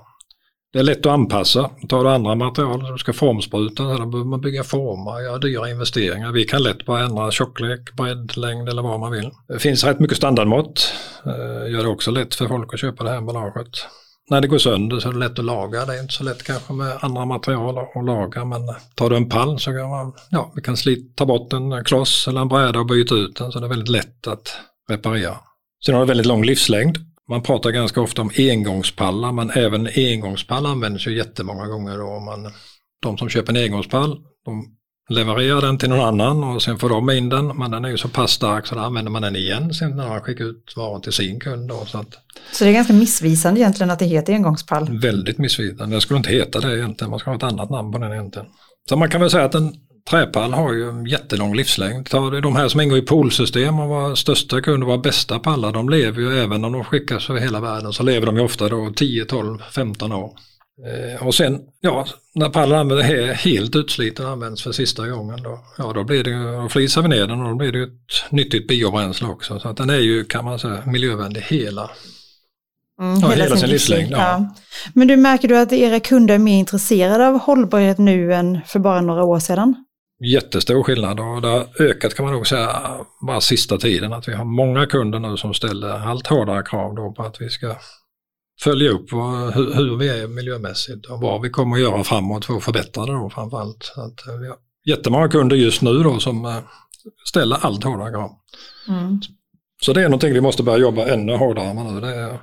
Det 0.73 0.79
är 0.79 0.83
lätt 0.83 1.07
att 1.07 1.13
anpassa. 1.13 1.71
Tar 1.89 2.05
du 2.05 2.11
andra 2.11 2.35
material, 2.35 2.93
du 2.93 2.99
ska 2.99 3.13
formspruta, 3.13 3.83
då 3.83 4.07
behöver 4.07 4.31
man 4.31 4.41
bygga 4.41 4.65
formar, 4.65 5.21
göra 5.21 5.39
dyra 5.39 5.71
investeringar. 5.71 6.33
Vi 6.33 6.45
kan 6.45 6.63
lätt 6.63 6.87
bara 6.87 7.05
ändra 7.05 7.31
tjocklek, 7.31 7.97
bredd, 7.97 8.37
längd 8.37 8.69
eller 8.69 8.83
vad 8.83 9.01
man 9.01 9.13
vill. 9.13 9.31
Det 9.49 9.59
finns 9.59 9.85
rätt 9.85 10.01
mycket 10.01 10.17
standardmått. 10.17 10.93
Eh, 11.27 11.73
gör 11.73 11.83
det 11.83 11.89
också 11.89 12.11
lätt 12.11 12.35
för 12.35 12.49
folk 12.49 12.75
att 12.75 12.81
köpa 12.81 13.05
det 13.05 13.11
här 13.11 13.17
emballaget. 13.17 13.69
När 14.31 14.41
det 14.41 14.49
går 14.49 14.59
sönder 14.59 15.01
så 15.01 15.09
är 15.09 15.13
det 15.13 15.19
lätt 15.19 15.39
att 15.39 15.45
laga. 15.45 15.85
Det 15.85 15.97
är 15.97 16.03
inte 16.03 16.15
så 16.15 16.25
lätt 16.25 16.43
kanske 16.43 16.73
med 16.73 16.99
andra 17.01 17.25
material 17.25 17.79
att 17.79 18.05
laga 18.05 18.45
men 18.45 18.61
tar 18.95 19.11
du 19.11 19.17
en 19.17 19.29
pall 19.29 19.59
så 19.61 19.73
kan 19.73 19.89
man, 19.89 20.13
ja, 20.31 20.53
vi 20.55 20.63
kan 20.63 20.77
slita, 20.77 21.13
ta 21.17 21.27
bort 21.27 21.53
en 21.53 21.85
kloss 21.85 22.29
eller 22.29 22.41
en 22.41 22.49
bräda 22.49 22.81
och 22.81 22.87
byta 22.87 23.15
ut 23.15 23.37
den 23.37 23.53
så 23.53 23.61
det 23.61 23.67
är 23.67 23.69
väldigt 23.69 23.89
lätt 23.89 24.27
att 24.27 24.57
reparera. 24.91 25.37
Sen 25.87 25.95
har 25.95 26.01
det 26.01 26.09
väldigt 26.09 26.27
lång 26.27 26.45
livslängd. 26.45 26.99
Man 27.29 27.43
pratar 27.43 27.71
ganska 27.71 28.01
ofta 28.01 28.23
om 28.23 28.31
engångspallar 28.39 29.33
men 29.33 29.51
även 29.51 29.89
engångspall 29.97 30.67
används 30.67 31.07
ju 31.07 31.17
jättemånga 31.17 31.67
gånger. 31.67 31.99
Då. 31.99 32.21
Man, 32.21 32.53
de 33.03 33.19
som 33.19 33.29
köper 33.29 33.53
en 33.53 33.65
engångspall 33.65 34.17
de 34.45 34.79
levererar 35.09 35.61
den 35.61 35.79
till 35.79 35.89
någon 35.89 36.01
annan 36.01 36.45
och 36.45 36.63
sen 36.63 36.79
får 36.79 36.89
de 36.89 37.11
in 37.11 37.29
den 37.29 37.47
men 37.47 37.71
den 37.71 37.85
är 37.85 37.89
ju 37.89 37.97
så 37.97 38.09
pass 38.09 38.31
stark 38.31 38.67
så 38.67 38.75
då 38.75 38.81
använder 38.81 39.11
man 39.11 39.23
den 39.23 39.37
igen 39.37 39.75
sen 39.75 39.97
när 39.97 40.09
man 40.09 40.21
skickar 40.21 40.45
ut 40.45 40.73
varan 40.77 41.01
till 41.01 41.13
sin 41.13 41.41
kund. 41.41 41.69
Då, 41.69 41.85
så 41.87 41.99
att, 41.99 42.15
Så 42.53 42.65
det 42.65 42.71
är 42.71 42.75
ganska 42.75 42.93
missvisande 42.93 43.61
egentligen 43.61 43.91
att 43.91 43.99
det 43.99 44.05
heter 44.05 44.33
engångspall. 44.33 44.99
Väldigt 44.99 45.39
missvisande. 45.39 45.97
Det 45.97 46.01
skulle 46.01 46.19
inte 46.19 46.31
heta 46.31 46.61
det 46.61 46.79
egentligen. 46.79 47.11
Man 47.11 47.19
ska 47.19 47.31
ha 47.31 47.37
ett 47.37 47.43
annat 47.43 47.71
namn 47.71 47.93
på 47.93 47.99
den 47.99 48.13
egentligen. 48.13 48.49
Så 48.89 48.97
man 48.97 49.11
kan 49.11 49.21
väl 49.21 49.31
säga 49.31 49.45
att 49.45 49.55
en 49.55 49.73
träpall 50.11 50.53
har 50.53 50.73
ju 50.73 50.89
en 50.89 51.07
jättelång 51.07 51.55
livslängd. 51.55 52.09
De 52.43 52.57
här 52.57 52.69
som 52.69 52.81
ingår 52.81 52.99
i 52.99 53.03
poolsystem 53.03 53.81
och 53.81 53.89
våra 53.89 54.17
största 54.17 54.61
kunder, 54.61 54.87
våra 54.87 54.99
bästa 54.99 55.39
pallar, 55.39 55.73
de 55.73 55.89
lever 55.89 56.21
ju 56.21 56.39
även 56.39 56.65
om 56.65 56.73
de 56.73 56.85
skickas 56.85 57.31
över 57.31 57.41
hela 57.41 57.61
världen 57.61 57.93
så 57.93 58.03
lever 58.03 58.27
de 58.27 58.37
ju 58.37 58.43
ofta 58.43 58.69
då 58.69 58.93
10, 58.97 59.25
12, 59.25 59.59
15 59.73 60.13
år. 60.13 60.33
Eh, 60.87 61.27
och 61.27 61.35
sen, 61.35 61.61
ja, 61.81 62.07
när 62.35 62.49
pallen 62.49 62.79
använder 62.79 63.15
är 63.15 63.35
helt 63.35 63.77
utsliten 63.77 64.27
och 64.27 64.33
används 64.33 64.63
för 64.63 64.73
sista 64.73 65.09
gången 65.09 65.43
då, 65.43 65.61
ja 65.79 65.93
då 65.93 66.05
blir 66.05 66.25
det 66.25 66.31
ju, 66.31 66.53
då 66.63 66.69
flisar 66.69 67.03
vi 67.03 67.09
ner 67.09 67.27
den 67.27 67.41
och 67.41 67.49
då 67.49 67.55
blir 67.55 67.73
det 67.73 67.83
ett 67.83 68.31
nyttigt 68.31 68.69
biobränsle 68.69 69.29
också. 69.29 69.61
Så 69.61 69.69
att 69.69 69.77
den 69.77 69.91
är 69.91 69.99
ju, 69.99 70.25
kan 70.25 70.45
man 70.45 70.59
säga, 70.59 70.83
miljövänlig 70.87 71.41
hela 71.41 71.91
Mm, 73.01 73.21
Ja, 73.21 73.29
hela 73.29 73.57
sin 73.57 73.69
livslängd, 73.69 74.11
ja. 74.11 74.55
Men 74.93 75.09
du 75.09 75.17
märker 75.17 75.49
du 75.49 75.59
att 75.59 75.73
era 75.73 76.01
kunder 76.01 76.35
är 76.35 76.39
mer 76.39 76.59
intresserade 76.59 77.29
av 77.29 77.39
hållbarhet 77.39 77.99
nu 77.99 78.35
än 78.35 78.59
för 78.67 78.79
bara 78.79 79.01
några 79.01 79.25
år 79.25 79.39
sedan? 79.39 79.85
Jättestor 80.21 80.83
skillnad 80.83 81.21
och 81.21 81.43
det 81.43 81.49
har 81.49 81.67
ökat 81.81 82.15
kan 82.15 82.25
man 82.25 82.35
nog 82.35 82.47
säga 82.47 82.97
bara 83.27 83.41
sista 83.41 83.79
tiden 83.79 84.13
att 84.13 84.29
vi 84.29 84.35
har 84.35 84.45
många 84.45 84.87
kunder 84.87 85.19
nu 85.19 85.37
som 85.37 85.55
ställer 85.55 85.89
allt 85.89 86.27
hårdare 86.27 86.63
krav 86.63 86.95
då 86.95 87.13
på 87.13 87.23
att 87.23 87.41
vi 87.41 87.49
ska 87.49 87.77
följa 88.61 88.91
upp 88.91 89.13
vad, 89.13 89.55
hur, 89.55 89.75
hur 89.75 89.97
vi 89.97 90.09
är 90.09 90.27
miljömässigt 90.27 91.07
och 91.07 91.21
vad 91.21 91.43
vi 91.43 91.51
kommer 91.51 91.77
att 91.77 91.83
göra 91.83 92.05
framåt 92.05 92.45
för 92.45 92.57
att 92.57 92.65
förbättra 92.65 93.07
det 93.07 93.13
då 93.13 93.31
framförallt. 93.31 93.83
Så 93.83 94.01
att 94.01 94.29
eh, 94.29 94.35
vi 94.35 94.49
har 94.49 94.57
jättemånga 94.85 95.29
kunder 95.29 95.57
just 95.57 95.83
nu 95.83 96.03
då 96.03 96.19
som 96.19 96.45
eh, 96.45 96.59
ställer 97.25 97.57
allt 97.67 97.85
hårdare 97.85 98.11
krav. 98.11 98.31
Mm. 98.89 99.21
Så 99.83 99.93
det 99.93 100.01
är 100.01 100.05
någonting 100.05 100.33
vi 100.33 100.41
måste 100.41 100.63
börja 100.63 100.79
jobba 100.79 101.07
ännu 101.07 101.37
hårdare 101.37 101.75
med 101.75 101.85
nu. 101.85 102.01
Det 102.01 102.15
är, 102.15 102.39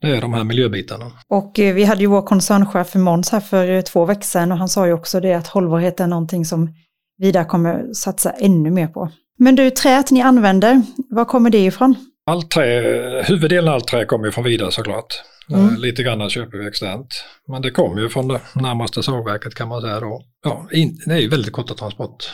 det 0.00 0.16
är 0.16 0.20
de 0.20 0.34
här 0.34 0.44
miljöbitarna. 0.44 1.12
Och 1.28 1.58
eh, 1.58 1.74
vi 1.74 1.84
hade 1.84 2.00
ju 2.00 2.06
vår 2.06 2.22
koncernchef 2.22 2.94
Måns 2.94 3.30
här 3.30 3.40
för 3.40 3.70
eh, 3.70 3.80
två 3.80 4.04
veckor 4.04 4.22
sedan 4.22 4.52
och 4.52 4.58
han 4.58 4.68
sa 4.68 4.86
ju 4.86 4.92
också 4.92 5.20
det 5.20 5.34
att 5.34 5.46
hållbarhet 5.46 6.00
är 6.00 6.06
någonting 6.06 6.44
som 6.44 6.74
Vida 7.18 7.44
kommer 7.44 7.92
satsa 7.92 8.30
ännu 8.30 8.70
mer 8.70 8.86
på. 8.86 9.10
Men 9.38 9.56
du, 9.56 9.70
träet 9.70 10.10
ni 10.10 10.22
använder, 10.22 10.82
var 11.10 11.24
kommer 11.24 11.50
det 11.50 11.64
ifrån? 11.64 11.94
Allt 12.26 12.50
trä, 12.50 13.22
huvuddelen 13.26 13.68
av 13.68 13.74
allt 13.74 13.88
trä 13.88 14.04
kommer 14.04 14.26
ju 14.26 14.32
från 14.32 14.44
Vida 14.44 14.70
såklart. 14.70 15.22
Mm. 15.50 15.68
Eh, 15.68 15.78
Lite 15.78 16.02
grann 16.02 16.30
köper 16.30 16.58
vi 16.58 16.68
externt. 16.68 17.24
Men 17.48 17.62
det 17.62 17.70
kommer 17.70 18.02
ju 18.02 18.08
från 18.08 18.28
det 18.28 18.40
närmaste 18.54 19.02
sågverket 19.02 19.54
kan 19.54 19.68
man 19.68 19.82
säga 19.82 20.00
då. 20.00 20.22
Ja, 20.44 20.68
in, 20.72 20.98
det 21.06 21.14
är 21.14 21.18
ju 21.18 21.28
väldigt 21.28 21.52
korta 21.52 21.74
transport. 21.74 22.30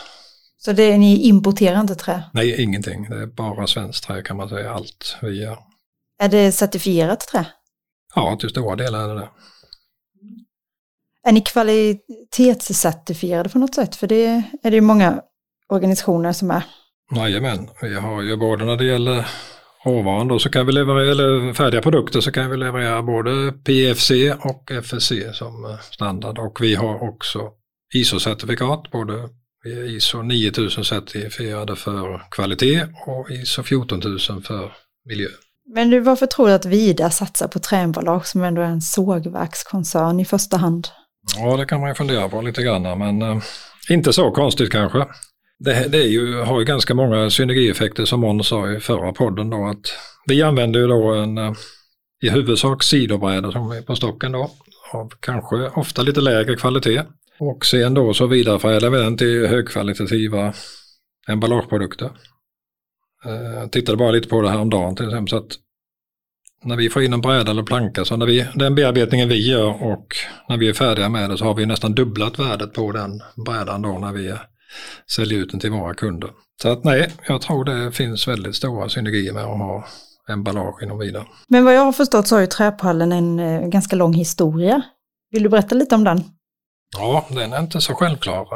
Så 0.59 0.73
det, 0.73 0.99
ni 0.99 1.29
importerar 1.29 1.81
inte 1.81 1.95
trä? 1.95 2.23
Nej, 2.33 2.63
ingenting. 2.63 3.07
Det 3.11 3.23
är 3.23 3.27
bara 3.27 3.67
svenskt 3.67 4.07
trä 4.07 4.23
kan 4.23 4.37
man 4.37 4.49
säga. 4.49 4.73
Allt 4.73 5.17
vi 5.23 5.43
gör. 5.43 5.59
Är 6.19 6.29
det 6.29 6.53
certifierat 6.53 7.21
trä? 7.21 7.47
Ja, 8.15 8.37
till 8.41 8.49
stora 8.49 8.77
delar 8.77 9.09
är 9.09 9.15
det 9.15 9.21
det. 9.21 9.29
Är 11.27 11.33
ni 11.33 11.41
kvalitetscertifierade 11.41 13.49
på 13.49 13.59
något 13.59 13.75
sätt? 13.75 13.97
För 13.97 14.07
det 14.07 14.25
är 14.63 14.71
det 14.71 14.75
ju 14.75 14.81
många 14.81 15.23
organisationer 15.69 16.33
som 16.33 16.51
är. 16.51 16.63
Jajamän, 17.17 17.69
vi 17.83 17.95
har 17.95 18.23
ju 18.23 18.37
både 18.37 18.65
när 18.65 18.77
det 18.77 18.85
gäller 18.85 19.27
råvaran 19.85 20.29
då 20.29 20.39
så 20.39 20.51
kan 20.51 20.67
vi 20.67 20.73
leverera, 20.73 21.11
eller 21.11 21.53
färdiga 21.53 21.83
produkter 21.83 22.21
så 22.21 22.33
kan 22.33 22.51
vi 22.51 22.57
leverera 22.57 23.03
både 23.03 23.53
PFC 23.53 24.11
och 24.41 24.71
FSC 24.71 25.13
som 25.33 25.65
eh, 25.65 25.79
standard 25.81 26.39
och 26.39 26.59
vi 26.61 26.75
har 26.75 27.03
också 27.03 27.51
ISO-certifikat, 27.95 28.91
både 28.91 29.29
vi 29.65 29.73
är 29.73 29.97
ISO 29.97 30.23
9000 30.23 30.85
certifierade 30.85 31.77
för 31.77 32.23
kvalitet 32.31 32.87
och 33.07 33.31
ISO 33.31 33.63
14000 33.63 34.43
för 34.43 34.73
miljö. 35.05 35.29
Men 35.67 35.91
du, 35.91 36.01
varför 36.01 36.27
tror 36.27 36.47
du 36.47 36.53
att 36.53 36.67
Vida 36.67 37.11
satsar 37.11 37.49
på 37.49 37.59
träemballage 37.59 38.27
som 38.27 38.43
ändå 38.43 38.63
är 38.63 38.67
en 38.67 38.81
sågverkskoncern 38.81 40.21
i 40.21 40.25
första 40.25 40.57
hand? 40.57 40.89
Ja, 41.37 41.57
det 41.57 41.67
kan 41.67 41.81
man 41.81 41.89
ju 41.89 41.95
fundera 41.95 42.29
på 42.29 42.41
lite 42.41 42.63
grann, 42.63 42.83
men 42.83 43.23
eh, 43.23 43.43
inte 43.91 44.13
så 44.13 44.31
konstigt 44.31 44.73
kanske. 44.73 45.07
Det, 45.59 45.89
det 45.89 45.99
är 45.99 46.09
ju, 46.09 46.41
har 46.41 46.59
ju 46.61 46.65
ganska 46.65 46.95
många 46.95 47.31
synergieffekter 47.31 48.05
som 48.05 48.21
Måns 48.21 48.49
sa 48.49 48.71
i 48.71 48.81
förra 48.81 49.13
podden 49.13 49.51
då 49.51 49.67
att 49.67 49.93
vi 50.27 50.43
använder 50.43 50.81
ju 50.81 50.87
då 50.87 51.15
en 51.15 51.39
eh, 51.39 51.53
i 52.23 52.31
huvudsak 52.31 52.83
sidobräda 52.83 53.53
som 53.53 53.71
är 53.71 53.83
på 53.83 53.97
stocken 53.97 54.33
då 54.33 54.51
av 54.93 55.13
kanske 55.21 55.57
ofta 55.57 56.03
lite 56.03 56.21
lägre 56.21 56.57
kvalitet 56.57 57.03
och 57.39 57.67
sen 57.67 57.95
då 57.95 58.15
så 58.15 58.27
vidareförädlar 58.27 58.91
vi 58.91 58.99
den 58.99 59.17
till 59.17 59.47
högkvalitativa 59.47 60.55
emballageprodukter. 61.29 62.11
Eh, 63.25 63.33
Jag 63.61 63.73
tittade 63.73 63.99
bara 63.99 64.11
lite 64.11 64.29
på 64.29 64.43
det 64.43 64.51
här 64.51 64.59
om 64.59 64.71
dagen 64.71 64.97
till 64.97 65.07
exempel 65.07 65.29
så 65.29 65.37
att 65.37 65.59
när 66.65 66.77
vi 66.77 66.91
får 66.91 67.03
in 67.03 67.13
en 67.13 67.21
bräda 67.21 67.51
eller 67.51 67.63
planka, 67.63 68.05
så 68.05 68.17
när 68.17 68.27
vi, 68.27 68.47
den 68.55 68.75
bearbetningen 68.75 69.29
vi 69.29 69.49
gör 69.51 69.83
och 69.83 70.07
när 70.49 70.57
vi 70.57 70.69
är 70.69 70.73
färdiga 70.73 71.09
med 71.09 71.31
det 71.31 71.39
så 71.39 71.45
har 71.45 71.55
vi 71.55 71.67
nästan 71.67 71.95
dubblat 71.95 72.39
värdet 72.39 72.73
på 72.73 72.93
den 72.93 73.21
brädan 73.47 73.83
då 73.83 73.99
när 73.99 74.13
vi 74.13 74.35
säljer 75.11 75.39
ut 75.39 75.51
den 75.51 75.61
till 75.61 75.71
våra 75.71 75.95
kunder. 75.95 76.31
Så 76.63 76.69
att 76.69 76.85
nej, 76.85 77.11
jag 77.29 77.41
tror 77.41 77.65
det 77.65 77.93
finns 77.93 78.29
väldigt 78.29 78.57
stora 78.57 78.89
synergier 78.89 79.33
med 79.33 79.43
att 79.43 79.59
ha 79.59 79.87
emballage 80.29 80.83
inom 80.83 80.99
Vida. 80.99 81.27
Men 81.49 81.65
vad 81.65 81.75
jag 81.75 81.85
har 81.85 81.93
förstått 81.93 82.27
så 82.29 82.35
har 82.37 82.41
ju 82.41 82.47
träpallen 82.47 83.13
en 83.13 83.39
eh, 83.41 83.69
ganska 83.69 83.97
lång 83.97 84.15
historia. 84.15 84.83
Vill 85.31 85.43
du 85.43 85.49
berätta 85.49 85.75
lite 85.75 85.95
om 85.95 86.05
den? 86.05 86.25
Ja, 86.97 87.27
den 87.31 87.53
är 87.53 87.61
inte 87.61 87.81
så 87.81 87.95
självklar. 87.95 88.47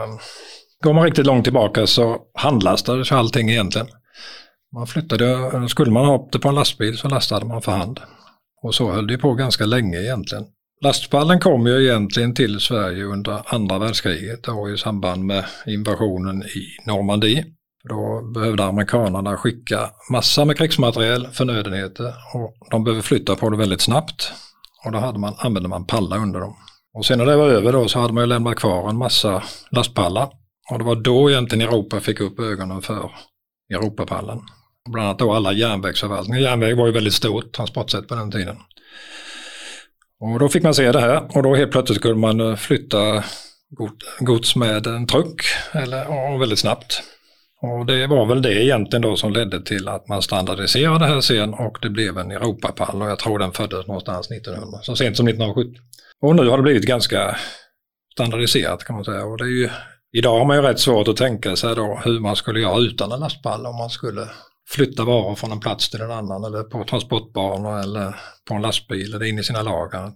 Går 0.85 0.93
man 0.93 1.05
riktigt 1.05 1.27
långt 1.27 1.45
tillbaka 1.45 1.87
så 1.87 2.19
handlastades 2.35 3.13
allting 3.13 3.51
egentligen. 3.51 3.89
Man 4.75 4.87
flyttade, 4.87 5.69
skulle 5.69 5.91
man 5.91 6.05
ha 6.05 6.19
upp 6.19 6.33
det 6.33 6.39
på 6.39 6.49
en 6.49 6.55
lastbil 6.55 6.99
så 6.99 7.09
lastade 7.09 7.47
man 7.47 7.63
för 7.63 7.73
hand. 7.73 8.01
Och 8.63 8.75
så 8.75 8.93
höll 8.93 9.07
det 9.07 9.19
på 9.19 9.35
ganska 9.35 9.67
länge 9.67 10.01
egentligen. 10.01 10.45
Lastpallen 10.85 11.41
kom 11.41 11.67
ju 11.67 11.85
egentligen 11.85 12.35
till 12.35 12.61
Sverige 12.61 13.05
under 13.05 13.55
andra 13.55 13.79
världskriget 13.79 14.45
då 14.45 14.71
i 14.71 14.79
samband 14.79 15.25
med 15.25 15.45
invasionen 15.67 16.43
i 16.43 16.87
Normandie. 16.87 17.45
Då 17.89 18.31
behövde 18.35 18.65
amerikanerna 18.65 19.37
skicka 19.37 19.91
massa 20.11 20.45
med 20.45 20.59
krigsmateriel, 20.59 21.29
förnödenheter 21.33 22.15
och 22.35 22.55
de 22.71 22.85
behövde 22.85 23.03
flytta 23.03 23.37
på 23.37 23.51
det 23.51 23.57
väldigt 23.57 23.81
snabbt. 23.81 24.33
Och 24.85 24.93
då 24.93 24.99
hade 24.99 25.19
man, 25.19 25.35
använde 25.39 25.69
man 25.69 25.87
pallar 25.87 26.19
under 26.19 26.41
dem. 26.41 26.57
Och 26.95 27.07
sen 27.07 27.19
när 27.19 27.27
det 27.27 27.37
var 27.37 27.49
över 27.49 27.73
då 27.73 27.89
så 27.89 28.01
hade 28.01 28.13
man 28.13 28.23
ju 28.23 28.29
lämnat 28.29 28.57
kvar 28.57 28.89
en 28.89 28.97
massa 28.97 29.43
lastpallar. 29.71 30.31
Och 30.71 30.79
det 30.79 30.85
var 30.85 30.97
då 30.97 31.31
egentligen 31.31 31.69
Europa 31.69 32.01
fick 32.01 32.21
upp 32.21 32.41
ögonen 32.41 32.83
för 32.83 33.11
Europapallen. 33.75 34.41
Bland 34.93 35.09
annat 35.09 35.19
då 35.19 35.33
alla 35.33 35.53
järnvägsförvaltningar. 35.53 36.41
Järnväg 36.41 36.75
var 36.77 36.87
ju 36.87 36.93
väldigt 36.93 37.15
stort 37.15 37.53
transportsätt 37.53 38.09
på 38.09 38.15
den 38.15 38.31
tiden. 38.31 38.57
Och 40.21 40.39
då 40.39 40.49
fick 40.49 40.63
man 40.63 40.75
se 40.75 40.93
det 40.93 41.01
här 41.01 41.37
och 41.37 41.43
då 41.43 41.55
helt 41.55 41.73
plötsligt 41.73 41.99
skulle 41.99 42.15
man 42.15 42.41
eh, 42.41 42.57
flytta 42.57 43.25
gods 44.21 44.57
med 44.57 44.87
en 44.87 45.07
truck 45.07 45.43
eller, 45.73 46.33
och 46.35 46.43
väldigt 46.43 46.59
snabbt. 46.59 47.03
Och 47.63 47.87
det 47.87 48.07
var 48.07 48.27
väl 48.27 48.43
det 48.43 48.65
egentligen 48.65 49.03
då 49.03 49.17
som 49.17 49.33
ledde 49.33 49.63
till 49.63 49.89
att 49.89 50.09
man 50.09 50.23
standardiserade 50.23 50.99
det 50.99 51.07
här 51.07 51.21
sen 51.21 51.55
och 51.55 51.79
det 51.83 51.91
blev 51.91 52.19
en 52.19 52.31
Europapall 52.31 53.03
och 53.03 53.09
jag 53.09 53.19
tror 53.19 53.39
den 53.39 53.53
föddes 53.53 53.87
någonstans 53.87 54.31
1900, 54.31 54.79
så 54.83 54.97
sent 54.97 55.17
som 55.17 55.29
1970. 55.29 55.81
Och 56.23 56.37
nu 56.37 56.49
har 56.49 56.57
det 56.57 56.63
blivit 56.63 56.87
ganska 56.87 57.37
standardiserat 58.13 58.85
kan 58.85 58.97
man 58.97 59.05
säga. 59.05 59.25
Och 59.25 59.39
det 59.39 59.45
är 59.45 59.49
ju, 59.49 59.71
idag 60.13 60.39
har 60.39 60.45
man 60.45 60.57
ju 60.57 60.63
rätt 60.63 60.81
svårt 60.81 61.09
att 61.09 61.17
tänka 61.17 61.57
sig 61.57 61.75
då 61.75 62.01
hur 62.05 62.21
man 62.21 62.37
skulle 62.37 62.61
göra 62.61 62.79
utan 62.79 63.13
en 63.13 63.21
lastpall 63.21 63.67
om 63.67 63.77
man 63.77 63.91
skulle 63.91 64.29
flytta 64.71 65.05
varor 65.05 65.35
från 65.35 65.53
en 65.53 65.61
plats 65.61 65.91
till 65.91 66.01
en 66.01 66.11
annan 66.11 66.45
eller 66.45 66.63
på 66.63 66.85
transportbanor 66.85 67.81
eller 67.81 68.17
på 68.49 68.55
en 68.55 68.63
lastbil 68.63 69.15
eller 69.15 69.27
in 69.27 69.39
i 69.39 69.43
sina 69.43 69.63
lager. 69.63 70.13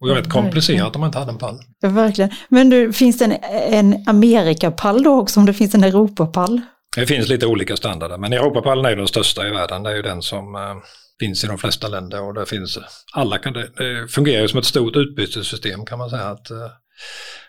Och 0.00 0.08
det 0.08 0.14
är 0.14 0.16
rätt 0.16 0.30
komplicerat 0.30 0.94
om 0.94 1.00
man 1.00 1.08
inte 1.08 1.18
hade 1.18 1.32
en 1.32 1.38
pall. 1.38 1.60
Ja, 1.80 1.88
verkligen. 1.88 2.30
Men 2.48 2.70
du, 2.70 2.92
finns 2.92 3.18
det 3.18 3.24
en, 3.24 3.32
en 3.74 4.04
Amerikapall 4.08 5.02
då 5.02 5.20
också 5.20 5.40
om 5.40 5.46
det 5.46 5.54
finns 5.54 5.74
en 5.74 5.84
Europapall? 5.84 6.60
Det 6.96 7.06
finns 7.06 7.28
lite 7.28 7.46
olika 7.46 7.76
standarder, 7.76 8.18
men 8.18 8.32
Europapallen 8.32 8.84
är 8.84 8.96
den 8.96 9.08
största 9.08 9.46
i 9.46 9.50
världen. 9.50 9.82
Det 9.82 9.90
är 9.90 9.96
ju 9.96 10.02
den 10.02 10.22
som 10.22 10.54
eh, 10.54 10.60
finns 11.20 11.44
i 11.44 11.46
de 11.46 11.58
flesta 11.58 11.88
länder 11.88 12.22
och 12.22 12.34
det 12.34 12.46
finns 12.46 12.78
alla 13.12 13.38
kan 13.38 13.52
det, 13.52 13.68
det 13.76 14.08
fungerar 14.08 14.46
som 14.46 14.58
ett 14.58 14.64
stort 14.64 14.96
utbytessystem 14.96 15.86
kan 15.86 15.98
man 15.98 16.10
säga. 16.10 16.28
att 16.28 16.50
eh, 16.50 16.56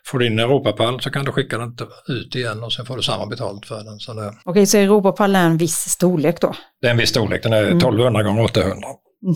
Får 0.07 0.19
du 0.19 0.27
in 0.27 0.39
en 0.39 0.39
Europapall 0.39 1.01
så 1.01 1.09
kan 1.09 1.25
du 1.25 1.31
skicka 1.31 1.57
den 1.57 1.75
ut 2.07 2.35
igen 2.35 2.63
och 2.63 2.73
sen 2.73 2.85
får 2.85 2.97
du 2.97 3.03
samma 3.03 3.25
betalt 3.25 3.65
för 3.65 3.83
den. 3.83 3.99
Så 3.99 4.13
det, 4.13 4.33
Okej, 4.45 4.65
så 4.65 4.77
Europapall 4.77 5.35
är 5.35 5.45
en 5.45 5.57
viss 5.57 5.75
storlek 5.75 6.41
då? 6.41 6.55
Det 6.81 6.87
är 6.87 6.91
en 6.91 6.97
viss 6.97 7.09
storlek, 7.09 7.43
den 7.43 7.53
är 7.53 7.63
1200 7.63 8.23
gånger 8.23 8.43
800. 8.43 8.87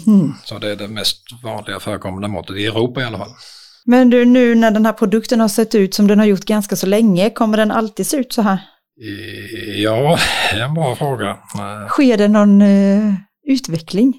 Mm. 0.07 0.33
Så 0.43 0.59
det 0.59 0.71
är 0.71 0.75
det 0.75 0.87
mest 0.87 1.17
vanliga 1.43 1.79
förekommande 1.79 2.27
måttet 2.27 2.55
i 2.55 2.65
Europa 2.65 3.01
i 3.01 3.03
alla 3.03 3.17
fall. 3.17 3.31
Men 3.85 4.09
du, 4.09 4.25
nu 4.25 4.55
när 4.55 4.71
den 4.71 4.85
här 4.85 4.93
produkten 4.93 5.39
har 5.39 5.47
sett 5.47 5.75
ut 5.75 5.93
som 5.93 6.07
den 6.07 6.19
har 6.19 6.25
gjort 6.25 6.45
ganska 6.45 6.75
så 6.75 6.87
länge, 6.87 7.29
kommer 7.29 7.57
den 7.57 7.71
alltid 7.71 8.07
se 8.07 8.17
ut 8.17 8.33
så 8.33 8.41
här? 8.41 8.59
Ja, 9.77 10.17
det 10.53 10.59
är 10.59 10.65
en 10.65 10.73
bra 10.73 10.95
fråga. 10.95 11.37
Sker 11.87 12.17
det 12.17 12.27
någon 12.27 12.61
uh, 12.61 13.13
utveckling? 13.47 14.13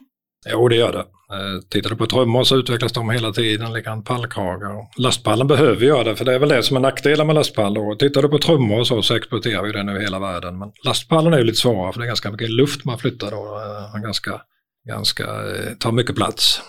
Jo, 0.51 0.69
det 0.69 0.77
gör 0.77 0.93
det. 0.93 1.05
Eh, 1.33 1.61
tittar 1.71 1.91
du 1.91 1.97
på 1.97 2.07
trummor 2.07 2.45
så 2.45 2.57
utvecklas 2.57 2.93
de 2.93 3.11
hela 3.11 3.33
tiden, 3.33 3.73
likadant 3.73 4.07
pallkragar. 4.07 5.01
Lastpallen 5.03 5.47
behöver 5.47 5.87
göra 5.87 6.05
det, 6.05 6.17
för 6.17 6.25
det 6.25 6.35
är 6.35 6.39
väl 6.39 6.49
det 6.49 6.63
som 6.63 6.77
är 6.77 6.81
nackdelen 6.81 7.27
med 7.27 7.37
lastpall. 7.37 7.79
Och 7.79 7.99
tittar 7.99 8.23
du 8.23 8.29
på 8.29 8.39
trummor 8.39 8.85
så, 8.85 9.03
så 9.03 9.17
exporterar 9.17 9.63
vi 9.63 9.73
den 9.73 9.89
över 9.89 10.01
hela 10.01 10.19
världen. 10.19 10.59
Men 10.59 10.73
lastpallen 10.85 11.33
är 11.33 11.39
ju 11.39 11.45
lite 11.45 11.59
svårare, 11.59 11.93
för 11.93 12.01
det 12.01 12.07
är 12.07 12.09
ganska 12.09 12.31
mycket 12.31 12.51
luft 12.51 12.85
man 12.85 12.99
flyttar 12.99 13.31
då. 13.31 13.37
Uh, 13.37 14.03
ganska, 14.03 14.41
ganska, 14.89 15.25
eh, 15.25 15.75
tar 15.79 15.93
mycket 15.93 16.17
plats. 16.17 16.61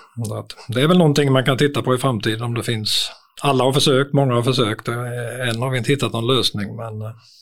det 0.67 0.81
är 0.81 0.87
väl 0.87 0.97
någonting 0.97 1.31
man 1.31 1.45
kan 1.45 1.57
titta 1.57 1.81
på 1.81 1.95
i 1.95 1.97
framtiden 1.97 2.43
om 2.43 2.53
det 2.53 2.63
finns 2.63 3.11
alla 3.41 3.63
har 3.63 3.73
försökt, 3.73 4.13
många 4.13 4.33
har 4.33 4.43
försökt. 4.43 4.87
Än 4.87 5.61
har 5.61 5.69
vi 5.69 5.77
inte 5.77 5.91
hittat 5.91 6.13
någon 6.13 6.27
lösning, 6.27 6.75
men 6.75 6.93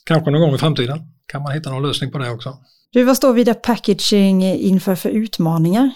kanske 0.06 0.32
någon 0.32 0.42
gång 0.42 0.56
i 0.56 0.58
framtiden 0.58 1.00
kan 1.32 1.44
man 1.44 1.52
hitta 1.52 1.70
någon 1.70 1.84
lösning 1.84 2.12
på 2.12 2.18
det 2.18 2.30
också. 2.30 2.58
Du, 2.92 3.04
vad 3.04 3.18
står 3.18 3.34
Vida 3.34 3.54
Packaging 3.54 4.44
inför 4.44 4.96
för 4.96 5.10
utmaningar? 5.10 5.92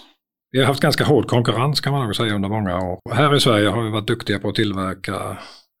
Vi 0.52 0.60
har 0.60 0.66
haft 0.66 0.80
ganska 0.80 1.04
hård 1.04 1.28
konkurrens 1.28 1.80
kan 1.80 1.92
man 1.92 2.04
nog 2.04 2.16
säga 2.16 2.34
under 2.34 2.48
många 2.48 2.80
år. 2.80 3.14
Här 3.14 3.36
i 3.36 3.40
Sverige 3.40 3.68
har 3.68 3.82
vi 3.82 3.90
varit 3.90 4.06
duktiga 4.06 4.38
på 4.38 4.48
att 4.48 4.54
tillverka 4.54 5.36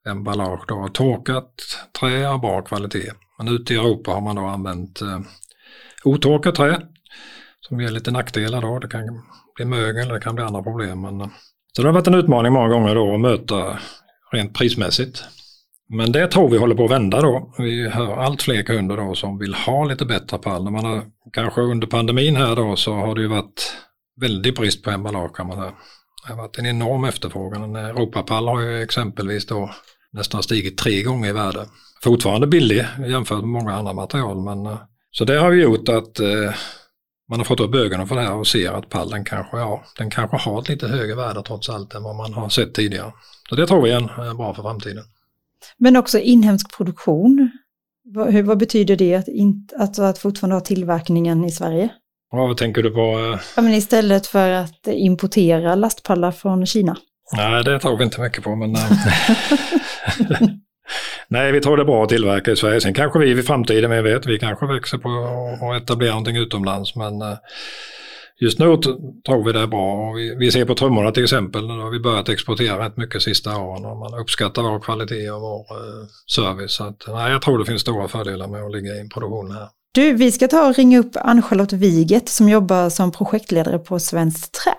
emballage 0.08 0.72
av 0.72 0.88
torkat 0.88 1.52
trä 2.00 2.28
av 2.28 2.40
bra 2.40 2.62
kvalitet. 2.62 3.12
Men 3.38 3.48
ute 3.48 3.74
i 3.74 3.76
Europa 3.76 4.10
har 4.10 4.20
man 4.20 4.36
då 4.36 4.42
använt 4.42 5.00
eh, 5.00 5.20
otorkat 6.04 6.54
trä 6.54 6.80
som 7.60 7.80
ger 7.80 7.90
lite 7.90 8.10
nackdelar 8.10 8.60
då. 8.60 8.78
Det 8.78 8.88
kan 8.88 9.22
bli 9.56 9.64
mögel, 9.64 10.08
det 10.08 10.20
kan 10.20 10.34
bli 10.34 10.44
andra 10.44 10.62
problem. 10.62 11.00
Men, 11.00 11.20
eh, 11.20 11.28
så 11.76 11.82
det 11.82 11.88
har 11.88 11.94
varit 11.94 12.06
en 12.06 12.14
utmaning 12.14 12.52
många 12.52 12.68
gånger 12.68 12.94
då 12.94 13.14
att 13.14 13.20
möta 13.20 13.78
rent 14.32 14.54
prismässigt. 14.54 15.24
Men 15.88 16.12
det 16.12 16.26
tror 16.26 16.50
vi 16.50 16.58
håller 16.58 16.74
på 16.74 16.84
att 16.84 16.90
vända 16.90 17.20
då. 17.20 17.54
Vi 17.58 17.88
hör 17.88 18.16
allt 18.16 18.42
fler 18.42 18.62
kunder 18.62 18.96
då 18.96 19.14
som 19.14 19.38
vill 19.38 19.54
ha 19.54 19.84
lite 19.84 20.04
bättre 20.04 20.38
pall. 20.38 20.70
Man 20.70 20.84
har, 20.84 21.02
kanske 21.32 21.60
under 21.60 21.86
pandemin 21.86 22.36
här 22.36 22.56
då 22.56 22.76
så 22.76 22.94
har 22.94 23.14
det 23.14 23.20
ju 23.20 23.28
varit 23.28 23.76
väldigt 24.20 24.56
brist 24.56 24.82
på 24.82 24.90
emballage 24.90 25.36
kan 25.36 25.46
man 25.46 25.56
säga. 25.56 25.72
Det 26.26 26.32
har 26.32 26.42
varit 26.42 26.58
en 26.58 26.66
enorm 26.66 27.04
efterfrågan. 27.04 27.62
En 27.62 27.76
Europapall 27.76 28.48
har 28.48 28.60
ju 28.60 28.82
exempelvis 28.82 29.46
då 29.46 29.70
nästan 30.12 30.42
stigit 30.42 30.78
tre 30.78 31.02
gånger 31.02 31.28
i 31.28 31.32
värde. 31.32 31.66
Fortfarande 32.02 32.46
billig 32.46 32.86
jämfört 33.08 33.40
med 33.40 33.48
många 33.48 33.74
andra 33.74 33.92
material 33.92 34.44
men 34.44 34.66
eh, 34.66 34.78
så 35.10 35.24
det 35.24 35.38
har 35.38 35.52
ju 35.52 35.62
gjort 35.62 35.88
att 35.88 36.20
eh, 36.20 36.54
man 37.28 37.40
har 37.40 37.44
fått 37.44 37.60
upp 37.60 37.74
ögonen 37.74 38.06
för 38.06 38.14
det 38.14 38.22
här 38.22 38.34
och 38.34 38.46
ser 38.46 38.72
att 38.72 38.88
pallen 38.88 39.24
kanske, 39.24 39.56
ja, 39.56 39.84
den 39.98 40.10
kanske 40.10 40.36
har 40.36 40.60
ett 40.60 40.68
lite 40.68 40.88
högre 40.88 41.14
värde 41.14 41.42
trots 41.42 41.68
allt 41.68 41.94
än 41.94 42.02
vad 42.02 42.16
man 42.16 42.32
har 42.32 42.48
sett 42.48 42.74
tidigare. 42.74 43.12
Så 43.48 43.54
det 43.54 43.66
tror 43.66 43.82
vi 43.82 43.90
är 43.90 44.34
bra 44.34 44.54
för 44.54 44.62
framtiden. 44.62 45.04
Men 45.78 45.96
också 45.96 46.18
inhemsk 46.18 46.76
produktion. 46.76 47.50
Vad, 48.04 48.32
hur, 48.32 48.42
vad 48.42 48.58
betyder 48.58 48.96
det 48.96 49.14
att, 49.14 49.28
in, 49.28 49.68
att, 49.78 49.98
att 49.98 50.18
fortfarande 50.18 50.56
ha 50.56 50.60
tillverkningen 50.60 51.44
i 51.44 51.50
Sverige? 51.50 51.90
Vad 52.32 52.56
tänker 52.56 52.82
du 52.82 52.90
på? 52.90 53.38
Ja, 53.56 53.62
men 53.62 53.74
istället 53.74 54.26
för 54.26 54.50
att 54.50 54.86
importera 54.86 55.74
lastpallar 55.74 56.32
från 56.32 56.66
Kina. 56.66 56.96
Nej, 57.36 57.64
det 57.64 57.78
tror 57.78 57.96
vi 57.96 58.04
inte 58.04 58.20
mycket 58.20 58.44
på. 58.44 58.56
Men, 58.56 58.74
eh, 58.74 58.90
Nej, 61.28 61.52
vi 61.52 61.60
tror 61.60 61.76
det 61.76 61.82
är 61.82 61.86
bra 61.86 62.02
att 62.02 62.08
tillverka 62.08 62.50
i 62.50 62.56
Sverige. 62.56 62.80
Sen 62.80 62.94
kanske 62.94 63.18
vi 63.18 63.30
i 63.30 63.42
framtiden, 63.42 63.90
men 63.90 64.04
vet, 64.04 64.26
vi 64.26 64.38
kanske 64.38 64.66
växer 64.66 64.98
på 64.98 65.08
att 65.66 65.82
etablera 65.82 66.10
någonting 66.10 66.36
utomlands. 66.36 66.96
Men 66.96 67.22
eh, 67.22 67.36
just 68.40 68.58
nu 68.58 68.76
tror 69.26 69.44
vi 69.44 69.52
det 69.52 69.60
är 69.60 69.66
bra. 69.66 69.92
Och 69.92 70.18
vi, 70.18 70.50
ser 70.50 70.64
på 70.64 70.74
trummorna 70.74 71.12
till 71.12 71.22
exempel, 71.22 71.66
nu 71.66 71.78
har 71.78 71.90
vi 71.90 72.00
börjat 72.00 72.28
exportera 72.28 72.86
rätt 72.86 72.96
mycket 72.96 73.22
sista 73.22 73.58
åren 73.58 73.84
och 73.84 73.96
man 73.96 74.20
uppskattar 74.20 74.62
vår 74.62 74.80
kvalitet 74.80 75.30
och 75.30 75.40
vår 75.40 75.60
eh, 75.60 76.06
service. 76.34 76.72
Så 76.72 76.84
att, 76.84 77.04
nej, 77.08 77.32
jag 77.32 77.42
tror 77.42 77.58
det 77.58 77.64
finns 77.64 77.82
stora 77.82 78.08
fördelar 78.08 78.48
med 78.48 78.64
att 78.64 78.72
ligga 78.72 78.94
i 78.94 79.00
en 79.00 79.08
produktion 79.08 79.50
här. 79.50 79.68
Du, 79.94 80.12
vi 80.12 80.30
ska 80.32 80.48
ta 80.48 80.68
och 80.68 80.76
ringa 80.76 80.98
upp 80.98 81.14
Ann-Charlotte 81.30 81.72
Wiget 81.72 82.28
som 82.28 82.48
jobbar 82.48 82.88
som 82.88 83.12
projektledare 83.12 83.78
på 83.78 83.98
Svenskt 83.98 84.54
Trä. 84.58 84.74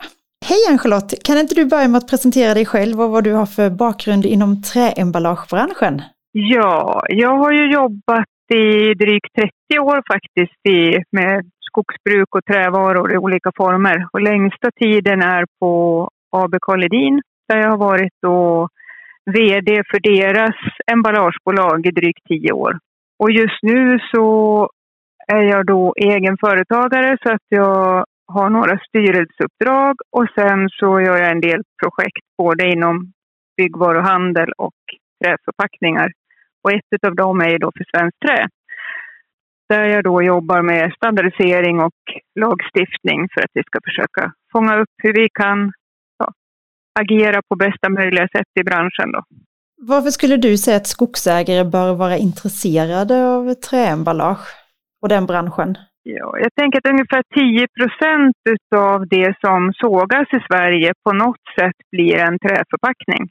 Hej 0.50 0.62
Ann-Charlotte! 0.70 1.14
Kan 1.26 1.38
inte 1.38 1.56
du 1.56 1.66
börja 1.66 1.88
med 1.88 1.98
att 1.98 2.10
presentera 2.10 2.54
dig 2.54 2.66
själv 2.66 3.02
och 3.02 3.10
vad 3.12 3.24
du 3.24 3.34
har 3.34 3.46
för 3.46 3.70
bakgrund 3.70 4.26
inom 4.26 4.62
träemballagebranschen? 4.62 6.02
Ja, 6.32 7.02
jag 7.10 7.38
har 7.38 7.52
ju 7.52 7.74
jobbat 7.74 8.34
i 8.54 8.94
drygt 9.04 9.34
30 9.36 9.80
år 9.80 10.00
faktiskt 10.14 10.62
i, 10.78 10.82
med 11.18 11.46
skogsbruk 11.68 12.36
och 12.36 12.46
trävaror 12.46 13.14
i 13.14 13.18
olika 13.18 13.52
former. 13.58 14.08
Och 14.14 14.22
längsta 14.22 14.70
tiden 14.82 15.22
är 15.22 15.46
på 15.60 15.74
AB 16.32 16.54
Karledin 16.62 17.22
där 17.48 17.58
jag 17.58 17.70
har 17.70 17.78
varit 17.78 18.14
då 18.22 18.68
VD 19.26 19.84
för 19.92 20.00
deras 20.14 20.56
emballagebolag 20.92 21.86
i 21.86 21.92
drygt 21.92 22.24
10 22.28 22.52
år. 22.52 22.80
Och 23.20 23.32
just 23.32 23.60
nu 23.64 24.00
så 24.12 24.28
är 25.28 25.44
jag 25.44 25.66
då 25.66 25.94
egen 25.98 26.38
företagare 26.38 27.18
så 27.24 27.32
att 27.32 27.46
jag 27.50 28.06
har 28.28 28.50
några 28.50 28.80
styrelseuppdrag 28.88 29.96
och 30.12 30.28
sen 30.36 30.70
så 30.70 31.02
gör 31.02 31.18
jag 31.18 31.32
en 31.32 31.42
del 31.42 31.62
projekt 31.82 32.26
både 32.38 32.72
inom 32.72 33.14
byggvaruhandel 33.58 34.52
och 34.58 34.80
träförpackningar. 35.24 36.12
Och 36.64 36.72
ett 36.72 37.06
av 37.08 37.16
dem 37.16 37.42
är 37.42 37.60
då 37.60 37.72
för 37.78 37.86
Svenskt 37.92 38.20
Trä. 38.26 38.48
Där 39.70 39.84
jag 39.84 40.04
då 40.04 40.24
jobbar 40.24 40.62
med 40.62 40.94
standardisering 40.94 41.80
och 41.80 42.02
lagstiftning 42.40 43.28
för 43.34 43.42
att 43.42 43.52
vi 43.54 43.64
ska 43.64 43.80
försöka 43.84 44.34
fånga 44.52 44.78
upp 44.82 44.94
hur 44.98 45.14
vi 45.14 45.28
kan 45.34 45.72
ja, 46.18 46.34
agera 47.00 47.42
på 47.50 47.56
bästa 47.56 47.90
möjliga 47.90 48.28
sätt 48.28 48.48
i 48.60 48.64
branschen. 48.64 49.12
Då. 49.12 49.24
Varför 49.78 50.10
skulle 50.10 50.38
du 50.38 50.58
säga 50.58 50.78
att 50.78 50.88
skogsägare 50.88 51.64
bör 51.64 51.96
vara 51.96 52.18
intresserade 52.18 53.28
av 53.28 53.54
träemballage 53.54 54.63
och 55.04 55.10
den 55.10 55.26
branschen? 55.26 55.78
Ja, 56.04 56.30
jag 56.44 56.52
tänker 56.60 56.78
att 56.80 56.94
ungefär 56.94 57.24
10 57.36 57.68
procent 57.80 58.42
av 58.76 59.08
det 59.08 59.36
som 59.46 59.74
sågas 59.84 60.28
i 60.38 60.40
Sverige 60.50 60.94
på 61.06 61.12
något 61.24 61.46
sätt 61.60 61.80
blir 61.92 62.16
en 62.28 62.40
träförpackning. 62.40 63.24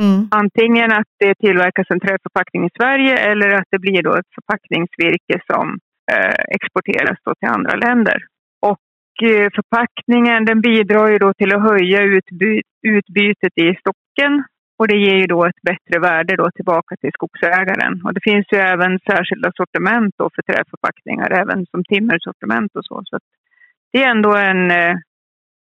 Mm. 0.00 0.28
Antingen 0.30 0.92
att 0.92 1.10
det 1.18 1.34
tillverkas 1.34 1.86
en 1.90 2.00
träförpackning 2.00 2.62
i 2.66 2.76
Sverige 2.78 3.14
eller 3.30 3.48
att 3.58 3.68
det 3.70 3.78
blir 3.78 4.02
då 4.02 4.12
ett 4.14 4.34
förpackningsvirke 4.38 5.36
som 5.50 5.66
eh, 6.12 6.40
exporteras 6.56 7.18
till 7.24 7.54
andra 7.56 7.74
länder. 7.86 8.18
Och 8.70 9.28
eh, 9.30 9.48
förpackningen 9.58 10.44
den 10.44 10.60
bidrar 10.60 11.08
ju 11.08 11.18
då 11.18 11.34
till 11.34 11.54
att 11.54 11.62
höja 11.70 12.00
utby 12.02 12.62
utbytet 12.82 13.54
i 13.66 13.68
stocken 13.82 14.32
och 14.80 14.88
det 14.88 14.96
ger 14.96 15.18
ju 15.22 15.26
då 15.26 15.44
ett 15.44 15.62
bättre 15.62 16.00
värde 16.00 16.36
då 16.36 16.50
tillbaka 16.50 16.96
till 16.96 17.10
skogsägaren. 17.12 17.92
Och 18.04 18.14
det 18.14 18.20
finns 18.28 18.46
ju 18.52 18.58
även 18.58 18.98
särskilda 19.10 19.52
sortiment 19.56 20.14
då 20.18 20.30
för 20.34 20.42
träförpackningar, 20.42 21.30
även 21.42 21.66
som 21.70 21.84
timmersortiment 21.84 22.70
och 22.76 22.84
så. 22.84 23.02
så 23.04 23.18
det 23.92 24.02
är 24.02 24.10
ändå 24.10 24.32
en, 24.36 24.70
eh, 24.70 24.94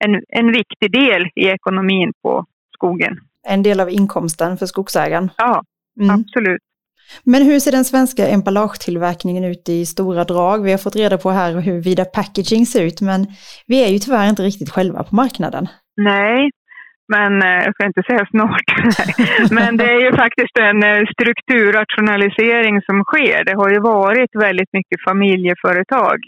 en, 0.05 0.23
en 0.29 0.53
viktig 0.53 0.93
del 0.93 1.23
i 1.35 1.47
ekonomin 1.47 2.13
på 2.23 2.47
skogen. 2.75 3.21
En 3.49 3.63
del 3.63 3.81
av 3.81 3.91
inkomsten 3.91 4.57
för 4.57 4.67
skogsägaren? 4.67 5.31
Ja, 5.37 5.63
mm. 6.01 6.11
absolut. 6.11 6.63
Men 7.25 7.43
hur 7.43 7.61
ser 7.61 7.73
den 7.73 7.85
svenska 7.85 8.29
emballagetillverkningen 8.29 9.45
ut 9.45 9.69
i 9.69 9.87
stora 9.87 10.25
drag? 10.25 10.63
Vi 10.65 10.71
har 10.71 10.79
fått 10.79 10.97
reda 10.97 11.19
på 11.19 11.31
här 11.31 11.61
hur 11.61 11.81
Vida 11.81 12.05
Packaging 12.05 12.67
ser 12.67 12.85
ut, 12.85 13.01
men 13.01 13.27
vi 13.67 13.85
är 13.85 13.89
ju 13.89 13.99
tyvärr 13.99 14.29
inte 14.29 14.43
riktigt 14.43 14.71
själva 14.71 15.03
på 15.03 15.15
marknaden. 15.15 15.69
Nej, 15.97 16.51
men 17.17 17.43
eh, 17.43 17.65
jag 17.65 17.75
ska 17.75 17.87
inte 17.87 18.03
säga 18.03 18.27
snart. 18.31 18.69
men 19.59 19.77
det 19.77 19.89
är 19.95 20.01
ju 20.07 20.13
faktiskt 20.25 20.57
en 20.59 20.83
eh, 20.83 21.03
strukturrationalisering 21.15 22.83
som 22.83 23.05
sker. 23.05 23.45
Det 23.45 23.57
har 23.61 23.71
ju 23.71 23.81
varit 23.81 24.33
väldigt 24.35 24.73
mycket 24.73 25.05
familjeföretag 25.09 26.19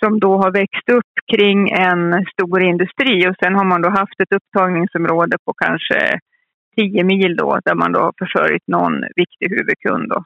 som 0.00 0.20
då 0.20 0.36
har 0.42 0.50
växt 0.50 0.88
upp 0.98 1.14
kring 1.32 1.70
en 1.70 2.26
stor 2.32 2.62
industri 2.62 3.28
och 3.28 3.36
sen 3.42 3.54
har 3.54 3.64
man 3.64 3.82
då 3.82 3.90
haft 3.90 4.20
ett 4.20 4.36
upptagningsområde 4.38 5.36
på 5.44 5.52
kanske 5.64 6.18
10 6.76 7.04
mil 7.04 7.36
då, 7.36 7.58
där 7.64 7.74
man 7.74 7.92
då 7.92 8.00
har 8.00 8.14
försörjt 8.18 8.66
någon 8.66 8.94
viktig 9.00 9.48
huvudkund. 9.56 10.08
Då. 10.08 10.24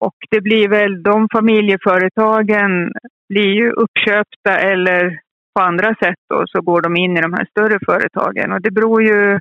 Och 0.00 0.16
det 0.30 0.40
blir 0.40 0.68
väl, 0.68 1.02
de 1.02 1.28
familjeföretagen 1.32 2.92
blir 3.28 3.52
ju 3.60 3.70
uppköpta 3.70 4.58
eller 4.58 5.18
på 5.54 5.60
andra 5.62 5.94
sätt 6.02 6.20
då, 6.28 6.44
så 6.46 6.60
går 6.60 6.80
de 6.82 6.96
in 6.96 7.16
i 7.16 7.20
de 7.20 7.32
här 7.32 7.46
större 7.50 7.78
företagen. 7.86 8.52
Och 8.52 8.62
det 8.62 8.70
beror 8.70 9.02
ju 9.02 9.38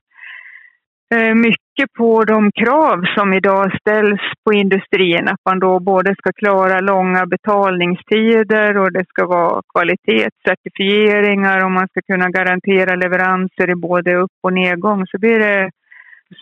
eh, 1.15 1.35
mycket 1.35 1.93
på 1.97 2.23
de 2.23 2.51
krav 2.51 3.03
som 3.15 3.33
idag 3.33 3.71
ställs 3.81 4.21
på 4.45 4.53
industrin. 4.53 5.27
Att 5.27 5.41
man 5.49 5.59
då 5.59 5.79
både 5.79 6.15
ska 6.15 6.31
klara 6.33 6.79
långa 6.79 7.25
betalningstider 7.25 8.77
och 8.77 8.91
det 8.91 9.05
ska 9.09 9.25
vara 9.25 9.61
kvalitetscertifieringar 9.73 11.65
och 11.65 11.71
man 11.71 11.87
ska 11.87 12.01
kunna 12.01 12.29
garantera 12.29 12.95
leveranser 12.95 13.69
i 13.69 13.75
både 13.75 14.15
upp 14.15 14.37
och 14.43 14.53
nedgång. 14.53 15.07
Så 15.07 15.17
blir 15.19 15.39
det 15.39 15.71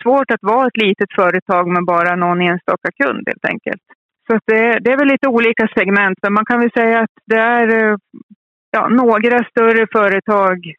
svårt 0.02 0.30
att 0.30 0.42
vara 0.42 0.66
ett 0.66 0.82
litet 0.82 1.12
företag 1.14 1.68
med 1.68 1.84
bara 1.84 2.16
någon 2.16 2.40
enstaka 2.40 2.88
kund 3.02 3.22
helt 3.26 3.44
enkelt. 3.44 3.82
Så 4.26 4.38
det, 4.46 4.78
det, 4.78 4.92
är 4.92 4.98
väl 4.98 5.08
lite 5.08 5.28
olika 5.28 5.68
segment, 5.78 6.18
men 6.22 6.32
man 6.32 6.44
kan 6.44 6.60
väl 6.60 6.70
säga 6.70 7.00
att 7.00 7.14
det 7.26 7.36
är 7.36 7.68
eh, 7.84 7.96
ja, 8.70 8.88
några 8.88 9.44
större 9.44 9.86
företag 9.92 10.74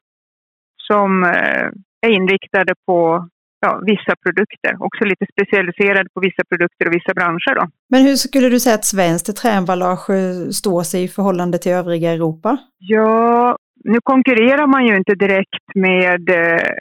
som 0.78 1.24
eh, 1.24 1.68
är 2.02 2.10
inriktade 2.10 2.74
på 2.86 3.28
ja, 3.62 3.82
vissa 3.86 4.16
produkter. 4.24 4.72
Också 4.80 5.06
lite 5.06 5.26
specialiserade 5.34 6.10
på 6.14 6.20
vissa 6.20 6.44
produkter 6.50 6.88
och 6.88 6.94
vissa 6.94 7.14
branscher. 7.14 7.56
Då. 7.56 7.68
Men 7.90 8.02
hur 8.02 8.16
skulle 8.16 8.50
du 8.50 8.60
säga 8.60 8.76
att 8.76 8.86
svenskt 8.86 9.38
träemballage 9.38 10.10
står 10.52 10.84
sig 10.84 11.04
i 11.04 11.08
förhållande 11.08 11.58
till 11.58 11.72
övriga 11.72 12.12
Europa? 12.12 12.58
Ja, 12.78 13.58
nu 13.84 13.98
konkurrerar 14.04 14.68
man 14.68 14.86
ju 14.86 14.96
inte 14.96 15.16
direkt 15.16 15.68
med 15.76 16.30
eh, 16.30 16.72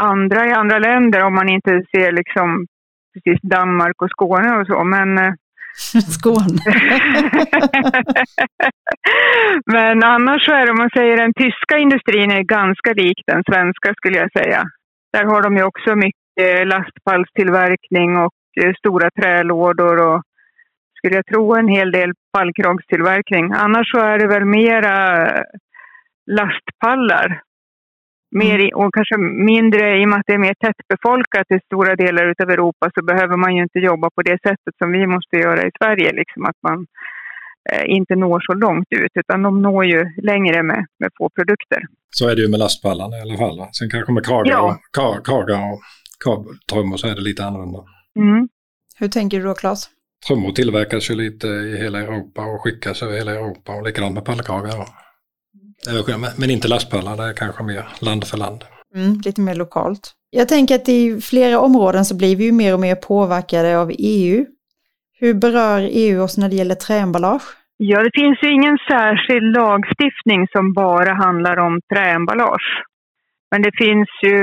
andra 0.00 0.46
i 0.46 0.52
andra 0.52 0.78
länder 0.78 1.24
om 1.24 1.34
man 1.34 1.48
inte 1.48 1.70
ser 1.70 2.12
liksom 2.12 2.66
precis 3.12 3.40
Danmark 3.42 4.02
och 4.02 4.10
Skåne 4.10 4.56
och 4.60 4.66
så. 4.66 4.84
Men, 4.84 5.18
eh, 5.18 5.32
Skåne. 6.16 6.58
Men 9.72 10.02
annars 10.04 10.44
så 10.44 10.52
är 10.52 10.66
det, 10.66 10.72
om 10.72 10.78
man 10.78 10.90
säger 10.96 11.16
den 11.16 11.34
tyska 11.34 11.78
industrin 11.78 12.30
är 12.30 12.42
ganska 12.42 12.92
lik 12.92 13.22
den 13.26 13.42
svenska 13.50 13.94
skulle 13.94 14.18
jag 14.18 14.32
säga. 14.32 14.64
Där 15.12 15.24
har 15.24 15.42
de 15.42 15.56
ju 15.56 15.62
också 15.62 15.96
mycket 15.96 16.68
lastpallstillverkning 16.68 18.16
och 18.16 18.34
eh, 18.62 18.74
stora 18.78 19.10
trälådor 19.10 20.06
och 20.08 20.22
skulle 20.98 21.16
jag 21.16 21.26
tro 21.26 21.54
en 21.54 21.68
hel 21.68 21.92
del 21.92 22.12
pallkragstillverkning. 22.32 23.52
Annars 23.52 23.90
så 23.90 23.98
är 23.98 24.18
det 24.18 24.26
väl 24.26 24.44
mera 24.44 25.26
eh, 25.26 25.42
lastpallar 26.26 27.42
Mer 28.40 28.58
i, 28.66 28.68
och 28.74 28.94
kanske 28.94 29.16
mindre, 29.52 30.00
i 30.00 30.04
och 30.04 30.08
med 30.08 30.18
att 30.18 30.26
det 30.26 30.32
är 30.32 30.46
mer 30.48 30.56
tättbefolkat 30.64 31.46
i 31.54 31.58
stora 31.66 31.96
delar 31.96 32.24
av 32.42 32.50
Europa 32.50 32.90
så 32.94 33.04
behöver 33.04 33.36
man 33.36 33.56
ju 33.56 33.62
inte 33.62 33.78
jobba 33.78 34.10
på 34.16 34.22
det 34.22 34.38
sättet 34.46 34.74
som 34.78 34.92
vi 34.92 35.06
måste 35.06 35.36
göra 35.36 35.62
i 35.68 35.70
Sverige. 35.78 36.12
Liksom 36.12 36.44
att 36.50 36.60
man 36.68 36.78
eh, 37.72 37.84
inte 37.96 38.14
når 38.14 38.40
så 38.40 38.54
långt 38.54 38.90
ut 38.90 39.12
utan 39.14 39.42
de 39.42 39.62
når 39.62 39.84
ju 39.84 40.00
längre 40.30 40.62
med, 40.62 40.86
med 41.00 41.10
få 41.18 41.30
produkter. 41.36 41.80
Så 42.10 42.28
är 42.28 42.36
det 42.36 42.42
ju 42.42 42.48
med 42.48 42.60
lastpallarna 42.60 43.18
i 43.18 43.20
alla 43.20 43.36
fall. 43.36 43.58
Va? 43.58 43.68
Sen 43.72 43.90
kanske 43.90 44.12
med 44.12 44.24
kragar, 44.26 44.52
ja. 44.52 44.60
och, 44.62 45.26
kragar 45.26 45.72
och 45.72 45.80
kabeltrummor 46.24 46.96
så 46.96 47.06
är 47.08 47.14
det 47.14 47.20
lite 47.20 47.44
annorlunda. 47.44 47.80
Mm. 48.18 48.48
Hur 48.98 49.08
tänker 49.08 49.38
du 49.38 49.44
då 49.44 49.54
Claes? 49.54 49.90
Trummor 50.26 50.52
tillverkas 50.52 51.10
ju 51.10 51.14
lite 51.14 51.46
i 51.46 51.76
hela 51.76 52.00
Europa 52.00 52.42
och 52.42 52.60
skickas 52.62 53.02
över 53.02 53.14
hela 53.14 53.32
Europa 53.32 53.72
och 53.72 53.82
likadant 53.82 54.14
med 54.14 54.24
pallkragar. 54.24 54.86
Men 56.36 56.50
inte 56.50 56.68
lastpallar, 56.68 57.16
det 57.16 57.22
är 57.22 57.32
kanske 57.32 57.62
mer 57.62 57.84
land 58.00 58.24
för 58.26 58.38
land. 58.38 58.64
Mm, 58.94 59.20
lite 59.24 59.40
mer 59.40 59.54
lokalt. 59.54 60.12
Jag 60.30 60.48
tänker 60.48 60.74
att 60.74 60.88
i 60.88 61.20
flera 61.20 61.60
områden 61.60 62.04
så 62.04 62.16
blir 62.16 62.36
vi 62.36 62.44
ju 62.44 62.52
mer 62.52 62.74
och 62.74 62.80
mer 62.80 62.94
påverkade 62.94 63.78
av 63.78 63.92
EU. 63.98 64.46
Hur 65.20 65.34
berör 65.34 65.88
EU 65.90 66.22
oss 66.22 66.38
när 66.38 66.48
det 66.48 66.56
gäller 66.56 66.74
träemballage? 66.74 67.42
Ja, 67.76 68.02
det 68.02 68.10
finns 68.14 68.38
ju 68.42 68.48
ingen 68.52 68.78
särskild 68.90 69.56
lagstiftning 69.56 70.46
som 70.52 70.72
bara 70.72 71.14
handlar 71.14 71.56
om 71.56 71.80
träemballage. 71.94 72.82
Men 73.50 73.62
det 73.62 73.72
finns 73.78 74.08
ju 74.22 74.38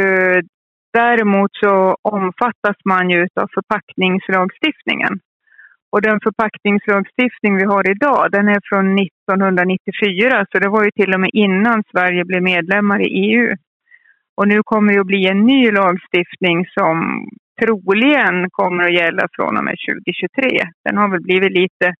Däremot 0.94 1.52
så 1.54 1.96
omfattas 2.02 2.78
man 2.86 3.10
ju 3.10 3.22
av 3.22 3.48
förpackningslagstiftningen. 3.54 5.20
Och 5.92 6.02
den 6.02 6.20
förpackningslagstiftning 6.24 7.58
vi 7.58 7.66
har 7.66 7.90
idag, 7.92 8.32
den 8.32 8.48
är 8.48 8.62
från 8.70 9.00
1994, 9.00 10.46
så 10.52 10.60
det 10.60 10.70
var 10.70 10.84
ju 10.84 10.92
till 10.92 11.14
och 11.14 11.20
med 11.20 11.30
innan 11.34 11.84
Sverige 11.92 12.26
blev 12.26 12.44
medlemmar 12.44 13.00
i 13.02 13.10
EU. 13.26 13.56
Och 14.38 14.48
nu 14.48 14.60
kommer 14.64 14.94
det 14.94 15.00
att 15.00 15.14
bli 15.14 15.28
en 15.28 15.42
ny 15.46 15.72
lagstiftning 15.72 16.66
som 16.78 16.96
troligen 17.62 18.50
kommer 18.50 18.84
att 18.84 18.98
gälla 19.02 19.28
från 19.36 19.58
och 19.58 19.64
med 19.64 19.78
2023. 19.90 20.68
Den 20.86 20.98
har 20.98 21.08
väl 21.12 21.22
blivit 21.22 21.52
lite 21.52 21.94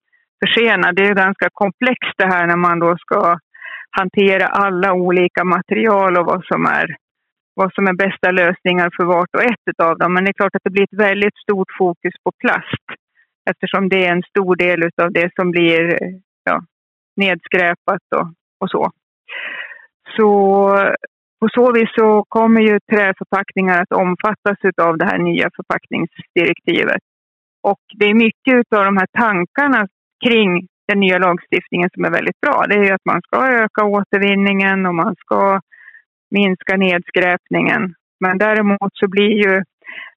försenad. 0.44 0.96
Det 0.96 1.06
är 1.06 1.14
ganska 1.14 1.48
komplext 1.52 2.14
det 2.18 2.28
här 2.34 2.46
när 2.46 2.56
man 2.56 2.78
då 2.78 2.96
ska 2.98 3.38
hantera 3.90 4.46
alla 4.46 4.92
olika 4.92 5.44
material 5.44 6.16
och 6.18 6.26
vad 6.26 6.44
som 6.44 6.66
är, 6.66 6.96
vad 7.54 7.74
som 7.74 7.86
är 7.86 7.94
bästa 8.04 8.30
lösningar 8.30 8.88
för 8.96 9.04
vart 9.04 9.34
och 9.36 9.44
ett 9.44 9.80
av 9.82 9.98
dem. 9.98 10.14
Men 10.14 10.24
det 10.24 10.30
är 10.30 10.40
klart 10.40 10.54
att 10.54 10.64
det 10.64 10.70
blir 10.70 10.82
ett 10.82 11.04
väldigt 11.08 11.36
stort 11.44 11.70
fokus 11.78 12.14
på 12.24 12.30
plast 12.42 12.86
eftersom 13.50 13.88
det 13.88 14.06
är 14.06 14.12
en 14.12 14.22
stor 14.22 14.56
del 14.56 14.82
av 15.02 15.12
det 15.12 15.30
som 15.34 15.50
blir 15.50 15.98
ja, 16.44 16.62
nedskräpat 17.16 18.02
och, 18.16 18.26
och 18.60 18.70
så. 18.70 18.90
Så 20.16 20.28
på 21.40 21.48
så 21.48 21.72
vis 21.72 21.90
så 21.94 22.24
kommer 22.28 22.60
ju 22.60 22.78
träförpackningar 22.92 23.82
att 23.82 23.92
omfattas 23.92 24.58
av 24.82 24.98
det 24.98 25.04
här 25.04 25.18
nya 25.18 25.50
förpackningsdirektivet. 25.56 27.02
Och 27.62 27.80
det 27.98 28.04
är 28.04 28.14
mycket 28.14 28.72
av 28.76 28.84
de 28.84 28.96
här 28.96 29.06
tankarna 29.12 29.88
kring 30.24 30.66
den 30.88 31.00
nya 31.00 31.18
lagstiftningen 31.18 31.90
som 31.94 32.04
är 32.04 32.10
väldigt 32.10 32.40
bra. 32.40 32.64
Det 32.68 32.74
är 32.74 32.84
ju 32.84 32.90
att 32.90 33.04
man 33.04 33.22
ska 33.22 33.46
öka 33.46 33.84
återvinningen 33.84 34.86
och 34.86 34.94
man 34.94 35.14
ska 35.16 35.60
minska 36.30 36.76
nedskräpningen. 36.76 37.94
Men 38.20 38.38
däremot 38.38 38.92
så 38.92 39.08
blir 39.08 39.32
ju 39.44 39.62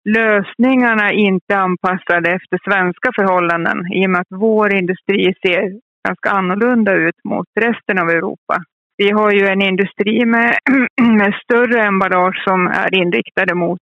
lösningarna 0.06 1.12
inte 1.12 1.58
anpassade 1.58 2.32
efter 2.32 2.58
svenska 2.64 3.10
förhållanden 3.16 3.94
i 3.94 4.06
och 4.06 4.10
med 4.10 4.22
att 4.22 4.40
vår 4.40 4.76
industri 4.76 5.34
ser 5.46 5.80
ganska 6.08 6.30
annorlunda 6.30 6.94
ut 6.94 7.20
mot 7.24 7.48
resten 7.60 8.00
av 8.00 8.10
Europa. 8.10 8.64
Vi 8.98 9.12
har 9.12 9.32
ju 9.32 9.48
en 9.48 9.62
industri 9.62 10.26
med, 10.26 10.58
med 11.02 11.34
större 11.44 11.84
emballage 11.84 12.44
som 12.48 12.68
är 12.68 12.96
inriktade 12.96 13.56
mot, 13.56 13.80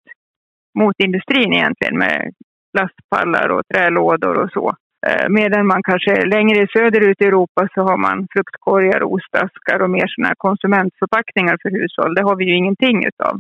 mot 0.80 0.96
industrin 1.00 1.54
egentligen 1.54 1.98
med 1.98 2.32
lastpallar 2.78 3.50
och 3.50 3.62
trälådor 3.74 4.44
och 4.44 4.52
så. 4.52 4.76
Eh, 5.08 5.30
medan 5.30 5.68
man 5.68 5.84
kanske 5.84 6.26
längre 6.26 6.68
söderut 6.74 7.22
i 7.22 7.26
Europa 7.26 7.68
så 7.74 7.82
har 7.82 7.98
man 7.98 8.28
fruktkorgar, 8.34 9.04
ostaskar 9.04 9.80
och 9.82 9.90
mer 9.90 10.08
sådana 10.08 10.34
konsumentförpackningar 10.38 11.58
för 11.62 11.70
hushåll. 11.70 12.16
Det 12.16 12.24
har 12.24 12.36
vi 12.36 12.46
ju 12.46 12.56
ingenting 12.56 13.06
utav. 13.06 13.36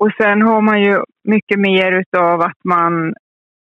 Och 0.00 0.10
sen 0.20 0.42
har 0.42 0.60
man 0.60 0.82
ju 0.82 0.94
mycket 1.24 1.58
mer 1.58 1.92
utav 1.92 2.40
att 2.40 2.60
man 2.64 3.14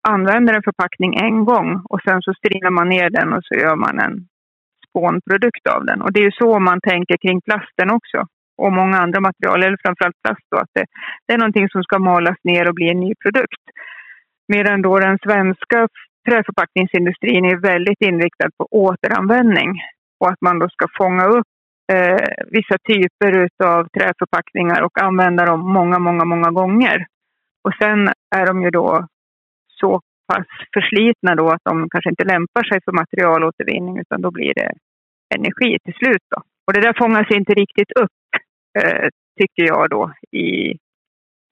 använder 0.09 0.55
en 0.55 0.63
förpackning 0.63 1.13
en 1.17 1.45
gång 1.45 1.83
och 1.91 2.01
sen 2.07 2.23
så 2.23 2.35
strinar 2.35 2.71
man 2.71 2.89
ner 2.89 3.11
den 3.11 3.33
och 3.33 3.45
så 3.45 3.55
gör 3.55 3.77
man 3.77 3.99
en 3.99 4.15
spånprodukt 4.89 5.67
av 5.67 5.85
den. 5.85 6.03
Och 6.03 6.13
det 6.13 6.21
är 6.21 6.25
ju 6.25 6.41
så 6.43 6.59
man 6.59 6.81
tänker 6.81 7.17
kring 7.17 7.41
plasten 7.41 7.91
också. 7.91 8.19
Och 8.63 8.73
många 8.73 8.97
andra 8.99 9.21
material, 9.21 9.63
eller 9.63 9.79
framförallt 9.85 10.23
plast 10.23 10.47
då, 10.51 10.57
att 10.59 10.73
det, 10.75 10.87
det 11.27 11.33
är 11.35 11.39
någonting 11.39 11.69
som 11.69 11.83
ska 11.83 11.99
malas 11.99 12.39
ner 12.45 12.69
och 12.69 12.75
bli 12.75 12.89
en 12.91 13.01
ny 13.01 13.13
produkt. 13.23 13.65
Medan 14.49 14.83
då 14.83 14.99
den 14.99 15.19
svenska 15.25 15.89
träförpackningsindustrin 16.29 17.45
är 17.45 17.57
väldigt 17.57 18.01
inriktad 18.01 18.51
på 18.59 18.65
återanvändning 18.71 19.71
och 20.21 20.29
att 20.31 20.41
man 20.41 20.59
då 20.59 20.69
ska 20.69 20.87
fånga 20.99 21.25
upp 21.27 21.53
eh, 21.93 22.29
vissa 22.47 22.77
typer 22.89 23.49
av 23.65 23.89
träförpackningar 23.89 24.83
och 24.83 25.03
använda 25.03 25.45
dem 25.45 25.61
många, 25.73 25.99
många, 25.99 26.25
många 26.25 26.51
gånger. 26.51 27.07
Och 27.65 27.75
sen 27.81 28.09
är 28.37 28.47
de 28.47 28.63
ju 28.63 28.71
då 28.71 29.07
så 29.81 30.01
pass 30.29 30.47
förslitna 30.75 31.35
då 31.35 31.49
att 31.49 31.65
de 31.65 31.89
kanske 31.91 32.11
inte 32.11 32.25
lämpar 32.25 32.65
sig 32.65 32.79
för 32.85 32.93
materialåtervinning 32.93 33.99
utan 33.99 34.23
då 34.23 34.31
blir 34.31 34.55
det 34.55 34.73
energi 35.35 35.79
till 35.85 35.95
slut. 35.95 36.25
Då. 36.31 36.43
Och 36.67 36.73
det 36.73 36.81
där 36.81 36.99
fångas 36.99 37.31
inte 37.31 37.55
riktigt 37.55 37.93
upp, 37.93 38.29
eh, 38.79 39.09
tycker 39.41 39.65
jag 39.67 39.91
då, 39.91 40.13
i, 40.33 40.51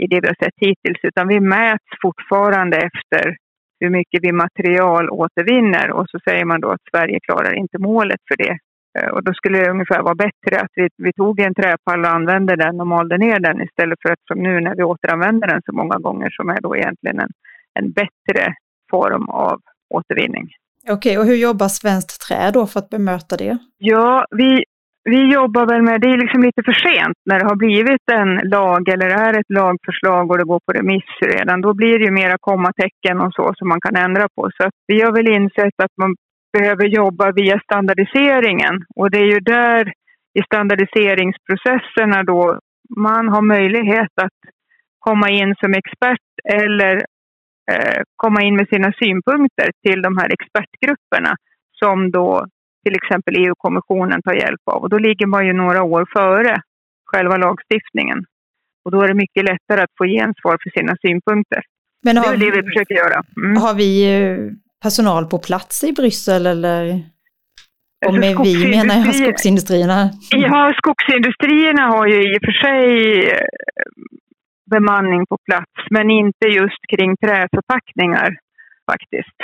i 0.02 0.06
det 0.10 0.20
vi 0.20 0.28
har 0.28 0.44
sett 0.44 0.58
hittills. 0.60 0.98
Utan 1.02 1.28
vi 1.28 1.40
mäts 1.40 1.90
fortfarande 2.02 2.76
efter 2.76 3.36
hur 3.80 3.90
mycket 3.90 4.22
vi 4.22 4.32
materialåtervinner 4.32 5.90
och 5.90 6.06
så 6.10 6.18
säger 6.28 6.44
man 6.44 6.60
då 6.60 6.68
att 6.68 6.88
Sverige 6.90 7.18
klarar 7.20 7.54
inte 7.54 7.78
målet 7.78 8.20
för 8.28 8.36
det. 8.36 8.58
Eh, 8.96 9.08
och 9.08 9.24
då 9.24 9.32
skulle 9.34 9.58
det 9.58 9.70
ungefär 9.70 10.02
vara 10.02 10.14
bättre 10.14 10.60
att 10.60 10.70
vi, 10.74 10.88
vi 10.96 11.12
tog 11.12 11.40
en 11.40 11.54
träpall 11.54 12.00
och 12.04 12.10
använde 12.10 12.56
den 12.56 12.80
och 12.80 12.86
malde 12.86 13.18
ner 13.18 13.38
den 13.40 13.62
istället 13.62 13.98
för 14.02 14.12
att 14.12 14.26
som 14.28 14.42
nu 14.42 14.60
när 14.60 14.76
vi 14.76 14.82
återanvänder 14.82 15.48
den 15.48 15.62
så 15.66 15.72
många 15.72 15.98
gånger 15.98 16.30
som 16.30 16.48
är 16.48 16.60
då 16.60 16.76
egentligen 16.76 17.18
en, 17.20 17.32
en 17.78 17.92
bättre 17.92 18.54
form 18.90 19.28
av 19.28 19.60
återvinning. 19.94 20.46
Okej, 20.88 21.18
och 21.18 21.26
hur 21.26 21.34
jobbar 21.34 21.68
Svenskt 21.68 22.20
Trä 22.28 22.50
då 22.50 22.66
för 22.66 22.78
att 22.80 22.90
bemöta 22.90 23.36
det? 23.36 23.58
Ja, 23.78 24.26
vi, 24.30 24.64
vi 25.04 25.32
jobbar 25.32 25.66
väl 25.66 25.82
med, 25.82 26.00
det 26.00 26.08
är 26.08 26.18
liksom 26.24 26.42
lite 26.42 26.62
för 26.68 26.76
sent 26.86 27.18
när 27.28 27.38
det 27.38 27.46
har 27.46 27.56
blivit 27.56 28.06
en 28.12 28.50
lag 28.56 28.88
eller 28.88 29.06
är 29.06 29.40
ett 29.40 29.50
lagförslag 29.60 30.30
och 30.30 30.38
det 30.38 30.50
går 30.52 30.60
på 30.66 30.72
remiss 30.72 31.12
redan. 31.34 31.60
Då 31.60 31.74
blir 31.74 31.98
det 31.98 32.04
ju 32.04 32.10
mera 32.10 32.36
kommatecken 32.40 33.20
och 33.20 33.32
så 33.34 33.52
som 33.56 33.68
man 33.68 33.80
kan 33.80 33.96
ändra 33.96 34.26
på. 34.36 34.50
Så 34.56 34.70
vi 34.86 35.02
har 35.02 35.12
väl 35.12 35.28
insett 35.28 35.76
att 35.82 35.96
man 36.02 36.14
behöver 36.58 36.86
jobba 37.00 37.32
via 37.32 37.60
standardiseringen 37.60 38.74
och 38.96 39.10
det 39.10 39.18
är 39.18 39.30
ju 39.34 39.40
där 39.40 39.92
i 40.38 40.42
standardiseringsprocesserna 40.42 42.22
då 42.22 42.60
man 42.96 43.28
har 43.28 43.42
möjlighet 43.42 44.14
att 44.22 44.38
komma 44.98 45.30
in 45.30 45.54
som 45.60 45.74
expert 45.74 46.28
eller 46.44 46.94
eh, 47.72 48.00
komma 48.16 48.42
in 48.42 48.56
med 48.56 48.68
sina 48.68 48.92
synpunkter 49.02 49.68
till 49.86 50.02
de 50.02 50.16
här 50.18 50.28
expertgrupperna 50.36 51.32
som 51.80 52.10
då 52.10 52.46
till 52.84 52.96
exempel 52.96 53.34
EU-kommissionen 53.36 54.22
tar 54.22 54.34
hjälp 54.34 54.64
av. 54.64 54.82
Och 54.82 54.90
då 54.90 54.98
ligger 54.98 55.26
man 55.26 55.46
ju 55.46 55.52
några 55.52 55.82
år 55.82 56.06
före 56.16 56.56
själva 57.10 57.36
lagstiftningen. 57.36 58.18
Och 58.84 58.90
då 58.90 59.02
är 59.02 59.08
det 59.08 59.14
mycket 59.14 59.44
lättare 59.44 59.80
att 59.82 59.96
få 59.98 60.04
gensvar 60.04 60.56
för 60.62 60.70
sina 60.78 60.96
synpunkter. 61.02 61.62
Men 62.04 62.16
har, 62.16 62.36
det 62.36 62.46
är 62.46 62.50
det 62.50 62.62
vi 62.62 62.68
försöker 62.68 62.94
göra. 62.94 63.22
Mm. 63.36 63.56
Har 63.56 63.74
vi 63.74 63.90
eh, 64.14 64.38
personal 64.86 65.24
på 65.32 65.38
plats 65.48 65.84
i 65.88 65.90
Bryssel 65.98 66.46
eller? 66.54 66.82
Och 68.06 68.14
med 68.22 68.34
vi 68.48 68.54
menar 68.76 68.94
jag 69.06 69.14
skogsindustrierna. 69.14 70.00
Ja, 70.44 70.60
skogsindustrierna 70.80 71.84
har 71.94 72.06
ju 72.12 72.18
i 72.30 72.32
och 72.38 72.44
för 72.46 72.56
sig 72.66 72.82
eh, 73.32 73.46
bemanning 74.74 75.22
på 75.30 75.36
plats, 75.48 75.76
men 75.94 76.06
inte 76.10 76.46
just 76.60 76.82
kring 76.92 77.10
träförpackningar 77.24 78.28
faktiskt. 78.90 79.38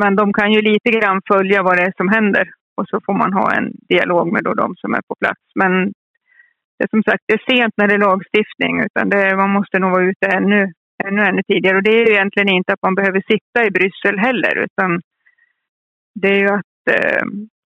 Men 0.00 0.16
de 0.20 0.32
kan 0.38 0.52
ju 0.52 0.60
lite 0.70 0.90
grann 0.96 1.20
följa 1.32 1.62
vad 1.62 1.76
det 1.76 1.84
är 1.88 1.94
som 1.96 2.08
händer 2.16 2.46
och 2.78 2.86
så 2.90 2.96
får 3.06 3.16
man 3.22 3.32
ha 3.40 3.46
en 3.58 3.66
dialog 3.94 4.26
med 4.32 4.42
då 4.44 4.52
de 4.62 4.68
som 4.82 4.90
är 4.98 5.02
på 5.08 5.14
plats. 5.22 5.44
Men 5.54 5.72
det 6.76 6.84
är 6.86 6.92
som 6.96 7.02
sagt, 7.08 7.24
det 7.26 7.34
är 7.34 7.44
sent 7.52 7.74
när 7.76 7.88
det 7.88 7.94
är 7.94 8.06
lagstiftning 8.08 8.74
utan 8.86 9.04
det, 9.12 9.36
man 9.36 9.50
måste 9.50 9.78
nog 9.78 9.90
vara 9.90 10.08
ute 10.10 10.26
ännu, 10.38 10.72
ännu, 11.08 11.22
ännu 11.22 11.42
tidigare. 11.42 11.76
Och 11.76 11.82
det 11.82 11.90
är 11.90 12.06
ju 12.06 12.12
egentligen 12.12 12.48
inte 12.48 12.72
att 12.72 12.82
man 12.82 12.94
behöver 12.94 13.20
sitta 13.20 13.66
i 13.66 13.70
Bryssel 13.70 14.18
heller 14.18 14.64
utan 14.64 15.00
det 16.14 16.28
är 16.28 16.38
ju 16.38 16.48
att, 16.48 16.88
eh, 16.90 17.24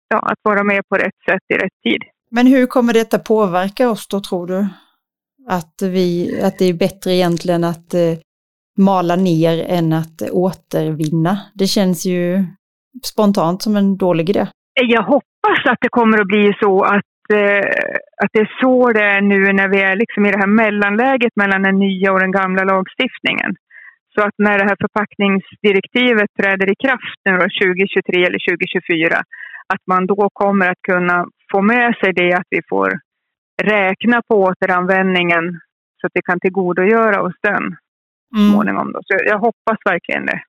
ja, 0.08 0.18
att 0.18 0.38
vara 0.42 0.64
med 0.64 0.82
på 0.88 0.96
rätt 0.96 1.18
sätt 1.28 1.42
i 1.48 1.54
rätt 1.54 1.82
tid. 1.82 2.02
Men 2.30 2.46
hur 2.46 2.66
kommer 2.66 2.92
detta 2.92 3.18
påverka 3.18 3.90
oss 3.90 4.08
då 4.08 4.20
tror 4.20 4.46
du? 4.46 4.66
Att, 5.48 5.82
vi, 5.82 6.40
att 6.42 6.58
det 6.58 6.64
är 6.64 6.74
bättre 6.74 7.14
egentligen 7.14 7.64
att 7.64 7.94
eh, 7.94 8.18
mala 8.78 9.16
ner 9.16 9.64
än 9.68 9.92
att 9.92 10.22
återvinna. 10.30 11.40
Det 11.54 11.66
känns 11.66 12.06
ju 12.06 12.44
spontant 13.04 13.62
som 13.62 13.76
en 13.76 13.96
dålig 13.96 14.30
idé. 14.30 14.46
Jag 14.82 15.02
hoppas 15.02 15.66
att 15.66 15.78
det 15.80 15.88
kommer 15.88 16.20
att 16.20 16.26
bli 16.26 16.52
så 16.60 16.84
att, 16.84 17.04
att 18.22 18.32
det 18.32 18.40
är 18.40 18.52
så 18.60 18.92
det 18.92 19.04
är 19.04 19.20
nu 19.20 19.52
när 19.52 19.68
vi 19.68 19.80
är 19.80 19.96
liksom 19.96 20.26
i 20.26 20.30
det 20.30 20.38
här 20.38 20.54
mellanläget 20.62 21.32
mellan 21.36 21.62
den 21.62 21.78
nya 21.78 22.12
och 22.12 22.20
den 22.20 22.32
gamla 22.32 22.64
lagstiftningen. 22.64 23.56
Så 24.14 24.22
att 24.22 24.34
när 24.38 24.58
det 24.58 24.64
här 24.64 24.76
förpackningsdirektivet 24.80 26.30
träder 26.40 26.66
i 26.72 26.76
kraft 26.84 27.20
nu 27.24 27.32
2023 27.38 28.24
eller 28.26 28.40
2024, 28.50 29.16
att 29.74 29.82
man 29.86 30.06
då 30.06 30.28
kommer 30.32 30.66
att 30.70 30.82
kunna 30.90 31.26
få 31.52 31.62
med 31.62 31.94
sig 32.00 32.12
det 32.12 32.32
att 32.32 32.50
vi 32.50 32.60
får 32.68 32.90
räkna 33.62 34.22
på 34.28 34.34
återanvändningen 34.42 35.44
så 36.00 36.06
att 36.06 36.12
vi 36.14 36.20
kan 36.22 36.40
tillgodogöra 36.40 37.22
oss 37.22 37.34
den 37.42 37.64
mm. 38.36 38.52
småningom. 38.52 38.92
Då. 38.92 39.00
Så 39.04 39.16
jag 39.26 39.38
hoppas 39.38 39.78
verkligen 39.84 40.26
det. 40.26 40.40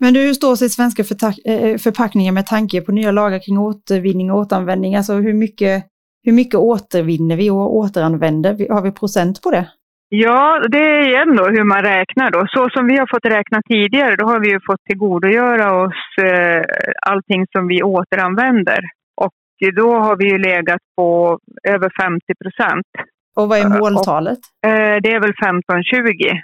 Men 0.00 0.14
hur 0.14 0.34
står 0.34 0.56
sig 0.56 0.68
svenska 0.68 1.02
eh, 1.02 1.78
förpackningar 1.78 2.32
med 2.32 2.46
tanke 2.46 2.80
på 2.80 2.92
nya 2.92 3.10
lagar 3.10 3.38
kring 3.38 3.58
återvinning 3.58 4.30
och 4.30 4.38
återanvändning? 4.38 4.96
Alltså 4.96 5.14
hur 5.14 5.34
mycket, 5.34 5.84
hur 6.28 6.34
mycket 6.34 6.60
återvinner 6.74 7.36
vi 7.36 7.50
och 7.50 7.76
återanvänder? 7.76 8.50
Har 8.74 8.82
vi 8.82 8.92
procent 8.92 9.42
på 9.42 9.50
det? 9.50 9.66
Ja, 10.08 10.42
det 10.72 10.78
är 10.78 11.08
igen 11.08 11.36
då 11.36 11.44
hur 11.56 11.64
man 11.64 11.82
räknar 11.82 12.30
då. 12.30 12.40
Så 12.54 12.68
som 12.74 12.86
vi 12.86 12.96
har 12.98 13.06
fått 13.14 13.32
räkna 13.36 13.58
tidigare, 13.72 14.16
då 14.16 14.26
har 14.26 14.40
vi 14.40 14.48
ju 14.50 14.60
fått 14.68 14.84
tillgodogöra 14.88 15.66
oss 15.84 16.02
eh, 16.22 16.62
allting 17.10 17.46
som 17.52 17.68
vi 17.68 17.82
återanvänder. 17.82 18.80
Och 19.24 19.38
då 19.80 19.88
har 20.04 20.16
vi 20.16 20.26
ju 20.32 20.38
legat 20.38 20.82
på 20.96 21.38
över 21.74 21.90
50 22.02 22.20
procent. 22.42 22.86
Och 23.36 23.48
vad 23.48 23.58
är 23.58 23.80
måltalet? 23.80 24.38
Och, 24.62 24.70
eh, 24.70 24.96
det 25.02 25.10
är 25.16 25.20
väl 25.20 25.34
15-20. 25.34 26.40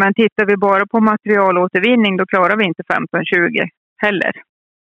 Men 0.00 0.14
tittar 0.14 0.46
vi 0.46 0.56
bara 0.56 0.86
på 0.86 1.00
materialåtervinning 1.00 2.16
då 2.16 2.26
klarar 2.26 2.56
vi 2.56 2.64
inte 2.64 2.82
15-20 2.82 3.68
heller. 4.02 4.32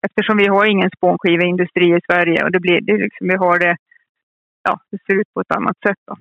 Eftersom 0.08 0.38
vi 0.38 0.48
har 0.48 0.66
ingen 0.66 0.90
spånskiveindustri 0.98 1.88
i 1.98 2.00
Sverige 2.08 2.44
och 2.44 2.52
det 2.52 2.60
blir, 2.60 2.82
det 2.82 2.98
liksom, 2.98 3.28
vi 3.28 3.36
har 3.36 3.60
det, 3.60 3.76
ja, 4.64 4.80
det 4.92 4.98
ser 5.06 5.20
ut 5.22 5.34
på 5.34 5.42
ett 5.42 5.56
annat 5.56 5.78
sätt. 5.88 5.98
Då. 6.08 6.16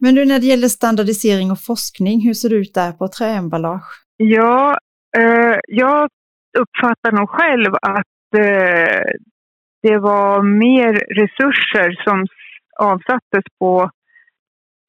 Men 0.00 0.14
du, 0.14 0.24
när 0.24 0.38
det 0.38 0.46
gäller 0.46 0.68
standardisering 0.68 1.50
och 1.50 1.60
forskning, 1.60 2.20
hur 2.20 2.34
ser 2.34 2.48
det 2.48 2.56
ut 2.56 2.74
där 2.74 2.92
på 2.92 3.08
träemballage? 3.08 3.90
Ja, 4.16 4.78
eh, 5.16 5.58
jag 5.68 6.08
uppfattar 6.58 7.12
nog 7.12 7.28
själv 7.28 7.74
att 7.82 8.34
eh, 8.36 9.04
det 9.82 9.98
var 9.98 10.42
mer 10.42 10.92
resurser 10.92 12.02
som 12.04 12.26
avsattes 12.78 13.44
på 13.58 13.90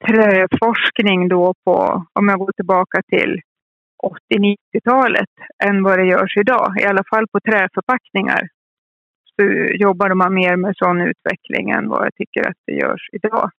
träforskning 0.06 1.28
då 1.28 1.54
på, 1.64 2.06
om 2.12 2.28
jag 2.28 2.38
går 2.38 2.52
tillbaka 2.52 3.02
till 3.08 3.40
80-90-talet 4.34 5.30
än 5.64 5.82
vad 5.82 5.98
det 5.98 6.06
görs 6.06 6.36
idag. 6.36 6.74
I 6.80 6.84
alla 6.84 7.04
fall 7.10 7.26
på 7.32 7.40
träförpackningar 7.40 8.48
jobbade 9.74 10.14
man 10.14 10.34
mer 10.34 10.56
med 10.56 10.76
sån 10.76 11.00
utveckling 11.00 11.70
än 11.70 11.88
vad 11.88 12.04
jag 12.06 12.14
tycker 12.14 12.48
att 12.48 12.56
det 12.66 12.72
görs 12.72 13.08
idag. 13.12 13.50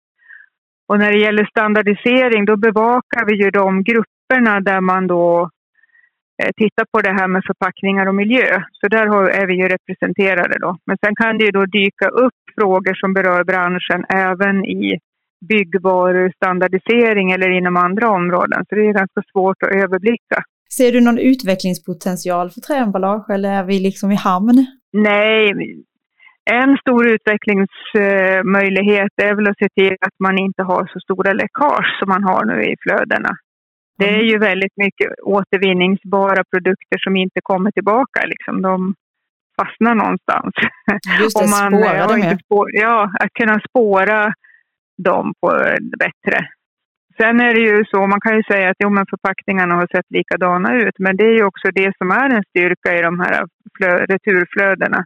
Och 0.88 0.98
när 0.98 1.12
det 1.12 1.18
gäller 1.18 1.44
standardisering 1.44 2.44
då 2.44 2.56
bevakar 2.56 3.24
vi 3.26 3.44
ju 3.44 3.50
de 3.50 3.82
grupperna 3.82 4.60
där 4.60 4.80
man 4.80 5.06
då 5.06 5.50
eh, 6.42 6.50
tittar 6.56 6.84
på 6.92 7.00
det 7.00 7.12
här 7.12 7.28
med 7.28 7.42
förpackningar 7.46 8.06
och 8.06 8.14
miljö. 8.14 8.62
Så 8.72 8.88
där 8.88 9.06
är 9.40 9.46
vi 9.46 9.54
ju 9.54 9.68
representerade 9.68 10.58
då. 10.58 10.76
Men 10.86 10.96
sen 11.04 11.14
kan 11.16 11.38
det 11.38 11.44
ju 11.44 11.50
då 11.50 11.66
dyka 11.66 12.08
upp 12.08 12.40
frågor 12.58 12.94
som 12.94 13.14
berör 13.14 13.44
branschen 13.44 14.04
även 14.08 14.64
i 14.64 14.98
byggvarustandardisering 15.48 17.30
eller 17.32 17.50
inom 17.50 17.76
andra 17.76 18.10
områden. 18.10 18.64
Så 18.68 18.74
det 18.74 18.80
är 18.80 18.92
ganska 18.92 19.22
svårt 19.32 19.62
att 19.62 19.74
överblicka. 19.74 20.42
Ser 20.76 20.92
du 20.92 21.00
någon 21.00 21.18
utvecklingspotential 21.18 22.50
för 22.50 22.60
träemballage 22.60 23.30
eller 23.30 23.52
är 23.52 23.64
vi 23.64 23.80
liksom 23.80 24.10
i 24.10 24.14
hamn? 24.14 24.66
Nej, 24.94 25.52
en 26.50 26.78
stor 26.78 27.08
utvecklingsmöjlighet 27.08 29.12
är 29.22 29.34
väl 29.34 29.48
att 29.48 29.58
se 29.58 29.68
till 29.74 29.96
att 30.00 30.14
man 30.18 30.38
inte 30.38 30.62
har 30.62 30.90
så 30.92 31.00
stora 31.00 31.32
läckage 31.32 31.98
som 31.98 32.08
man 32.08 32.24
har 32.24 32.44
nu 32.44 32.62
i 32.62 32.76
flödena. 32.80 33.36
Det 33.98 34.08
är 34.08 34.14
mm. 34.14 34.26
ju 34.26 34.38
väldigt 34.38 34.76
mycket 34.76 35.08
återvinningsbara 35.22 36.44
produkter 36.52 36.98
som 36.98 37.16
inte 37.16 37.40
kommer 37.42 37.70
tillbaka. 37.70 38.26
Liksom. 38.26 38.62
De 38.62 38.94
fastnar 39.60 39.94
någonstans. 39.94 40.54
Just 41.20 41.38
det, 41.40 41.50
man, 41.50 41.80
spåra 41.80 42.06
dem 42.06 42.38
ja, 42.72 43.10
att 43.20 43.32
kunna 43.32 43.60
spåra 43.68 44.32
dem 44.98 45.34
på 45.40 45.48
bättre. 45.98 46.48
Sen 47.20 47.40
är 47.40 47.54
det 47.54 47.60
ju 47.60 47.84
så, 47.84 48.06
man 48.06 48.20
kan 48.20 48.36
ju 48.36 48.42
säga 48.42 48.70
att 48.70 48.76
jo, 48.84 48.90
men 48.90 49.06
förpackningarna 49.10 49.74
har 49.74 49.86
sett 49.86 50.10
likadana 50.10 50.74
ut, 50.74 50.98
men 50.98 51.16
det 51.16 51.24
är 51.24 51.36
ju 51.38 51.44
också 51.44 51.68
det 51.74 51.92
som 51.98 52.10
är 52.10 52.28
en 52.36 52.44
styrka 52.50 52.98
i 52.98 53.02
de 53.02 53.20
här 53.20 53.46
returflödena. 54.12 55.04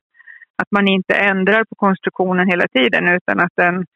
Att 0.62 0.70
man 0.70 0.88
inte 0.88 1.14
ändrar 1.14 1.64
på 1.64 1.74
konstruktionen 1.74 2.48
hela 2.48 2.66
tiden 2.68 3.04
utan 3.08 3.40
att 3.40 3.52
den 3.56 3.86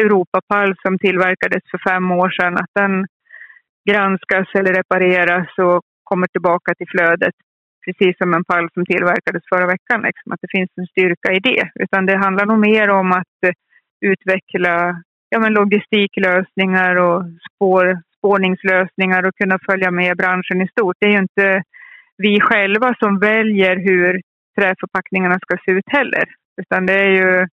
Europapall 0.00 0.74
som 0.82 0.98
tillverkades 0.98 1.62
för 1.70 1.80
fem 1.90 2.10
år 2.10 2.30
sedan, 2.30 2.54
att 2.56 2.74
den 2.74 3.06
granskas 3.90 4.48
eller 4.58 4.72
repareras 4.74 5.48
och 5.58 5.82
kommer 6.04 6.26
tillbaka 6.26 6.74
till 6.74 6.88
flödet 6.88 7.34
precis 7.84 8.18
som 8.18 8.34
en 8.34 8.44
pall 8.44 8.68
som 8.74 8.84
tillverkades 8.86 9.42
förra 9.52 9.66
veckan. 9.66 10.02
Liksom, 10.02 10.32
att 10.32 10.42
det 10.42 10.54
finns 10.56 10.70
en 10.76 10.86
styrka 10.86 11.32
i 11.32 11.40
det. 11.48 11.62
Utan 11.84 12.06
det 12.06 12.16
handlar 12.16 12.46
nog 12.46 12.58
mer 12.58 12.90
om 12.90 13.12
att 13.12 13.40
utveckla 14.00 15.02
ja, 15.28 15.38
men 15.38 15.52
logistiklösningar 15.52 16.96
och 16.96 17.24
spår, 17.48 18.02
spårningslösningar 18.18 19.26
och 19.26 19.36
kunna 19.36 19.58
följa 19.66 19.90
med 19.90 20.16
branschen 20.16 20.62
i 20.62 20.68
stort. 20.68 20.96
Det 21.00 21.06
är 21.06 21.10
ju 21.10 21.18
inte 21.18 21.62
vi 22.16 22.40
själva 22.40 22.94
som 22.98 23.18
väljer 23.18 23.76
hur 23.76 24.20
träförpackningarna 24.58 25.38
ska 25.42 25.56
se 25.64 25.70
ut 25.72 25.88
heller. 25.96 26.24
Utan 26.62 26.86
det 26.86 26.92
är 26.92 27.10
ju, 27.20 27.46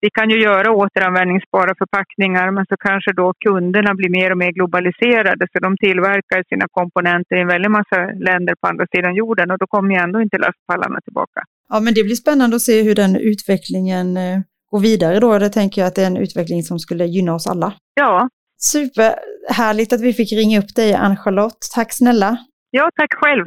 vi 0.00 0.10
kan 0.10 0.30
ju 0.30 0.38
göra 0.42 0.70
återanvändningsbara 0.70 1.72
förpackningar 1.78 2.50
men 2.50 2.64
så 2.70 2.76
kanske 2.76 3.12
då 3.12 3.34
kunderna 3.46 3.94
blir 3.94 4.10
mer 4.10 4.30
och 4.30 4.38
mer 4.38 4.52
globaliserade 4.52 5.46
så 5.52 5.58
de 5.58 5.76
tillverkar 5.76 6.44
sina 6.48 6.66
komponenter 6.70 7.36
i 7.36 7.40
en 7.40 7.52
väldig 7.54 7.70
massa 7.70 7.98
länder 8.28 8.54
på 8.60 8.66
andra 8.68 8.86
sidan 8.94 9.14
jorden 9.14 9.50
och 9.50 9.58
då 9.58 9.66
kommer 9.66 9.94
ju 9.94 10.00
ändå 10.00 10.20
inte 10.20 10.38
lastpallarna 10.38 11.00
tillbaka. 11.00 11.40
Ja, 11.68 11.80
men 11.80 11.94
det 11.94 12.04
blir 12.04 12.14
spännande 12.14 12.56
att 12.56 12.68
se 12.70 12.82
hur 12.82 12.94
den 12.94 13.16
utvecklingen 13.16 14.16
eh, 14.16 14.38
eh, 14.72 14.76
går 14.76 14.80
vidare 14.80 15.20
då. 15.20 15.38
Det 15.38 15.50
tänker 15.50 15.80
jag 15.80 15.88
att 15.88 15.94
det 15.94 16.02
är 16.02 16.06
en 16.06 16.16
utveckling 16.16 16.62
som 16.62 16.78
skulle 16.78 17.06
gynna 17.06 17.34
oss 17.34 17.46
alla. 17.46 17.74
Ja. 17.94 18.28
Superhärligt 18.62 19.92
att 19.92 20.00
vi 20.00 20.12
fick 20.12 20.32
ringa 20.32 20.58
upp 20.58 20.74
dig, 20.74 20.94
Ann-Charlotte. 20.94 21.68
Tack 21.74 21.92
snälla. 21.92 22.36
Ja, 22.70 22.90
tack 22.96 23.14
själv. 23.14 23.44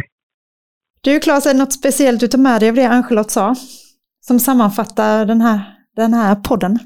Du 1.02 1.20
Claes, 1.20 1.46
är 1.46 1.54
det 1.54 1.60
något 1.60 1.74
speciellt 1.74 2.20
du 2.20 2.28
tar 2.28 2.38
med 2.38 2.62
dig 2.62 2.70
av 2.70 2.76
det 2.76 2.86
Ann-Charlotte 2.88 3.32
sa? 3.32 3.56
Som 4.28 4.40
sammanfattar 4.40 5.26
den 5.26 5.42
här, 5.42 5.62
den 5.96 6.14
här 6.14 6.36
podden? 6.36 6.80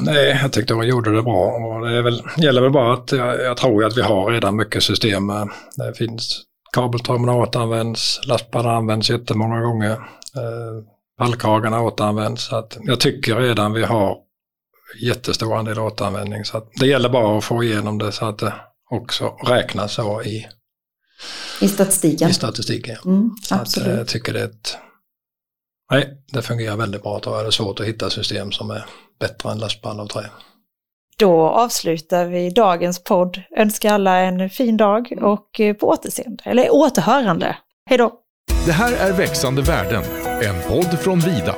Nej, 0.00 0.38
jag 0.42 0.52
tyckte 0.52 0.74
hon 0.74 0.86
gjorde 0.86 1.16
det 1.16 1.22
bra 1.22 1.46
och 1.46 1.86
det 1.86 1.96
är 1.96 2.02
väl, 2.02 2.22
gäller 2.36 2.62
väl 2.62 2.70
bara 2.70 2.94
att 2.94 3.12
jag, 3.12 3.40
jag 3.40 3.56
tror 3.56 3.84
att 3.84 3.96
vi 3.96 4.02
har 4.02 4.30
redan 4.30 4.56
mycket 4.56 4.82
system. 4.82 5.28
Det 5.76 5.94
finns 5.96 6.42
kabelströmmarna 6.72 7.34
återanvänds, 7.34 8.20
lastpallar 8.26 8.74
används 8.74 9.10
jättemånga 9.10 9.60
gånger. 9.60 9.96
Pallkragarna 11.18 11.80
återanvänds. 11.82 12.44
Så 12.44 12.56
att 12.56 12.78
jag 12.80 13.00
tycker 13.00 13.36
redan 13.36 13.72
vi 13.72 13.82
har 13.84 14.16
jättestor 15.00 15.56
andel 15.56 15.78
återanvändning. 15.78 16.44
Så 16.44 16.56
att 16.56 16.70
det 16.80 16.86
gäller 16.86 17.08
bara 17.08 17.38
att 17.38 17.44
få 17.44 17.62
igenom 17.64 17.98
det 17.98 18.12
så 18.12 18.24
att 18.26 18.38
det 18.38 18.54
också 18.90 19.28
räknas 19.28 19.94
så 19.94 20.22
i, 20.22 20.48
I 21.60 21.68
statistiken. 21.68 22.28
i 22.30 22.32
statistiken. 22.32 22.96
Mm, 23.04 23.30
Så 23.42 23.54
att, 23.54 23.58
eh, 23.58 23.62
absolut. 23.62 23.98
jag 23.98 24.08
tycker 24.08 24.32
det 24.32 24.40
är 24.40 24.44
ett, 24.44 24.78
Nej, 25.90 26.24
det 26.32 26.42
fungerar 26.42 26.76
väldigt 26.76 27.02
bra. 27.02 27.20
Då 27.22 27.34
är 27.34 27.44
det 27.44 27.52
svårt 27.52 27.80
att 27.80 27.86
hitta 27.86 28.10
system 28.10 28.52
som 28.52 28.70
är 28.70 28.84
bättre 29.20 29.50
än 29.50 29.58
lastpall 29.58 30.00
av 30.00 30.06
trä. 30.06 30.30
Då 31.18 31.48
avslutar 31.48 32.26
vi 32.26 32.50
dagens 32.50 33.04
podd. 33.04 33.42
Önskar 33.56 33.94
alla 33.94 34.16
en 34.16 34.50
fin 34.50 34.76
dag 34.76 35.12
och 35.22 35.60
eh, 35.60 35.74
på 35.74 35.88
återseende, 35.88 36.42
eller 36.46 36.74
återhörande. 36.74 37.56
Hej 37.86 37.98
då! 37.98 38.18
Det 38.66 38.72
här 38.72 38.92
är 38.92 39.12
Växande 39.12 39.62
värden, 39.62 40.04
en 40.42 40.62
podd 40.68 40.98
från 41.00 41.20
Vida. 41.20 41.56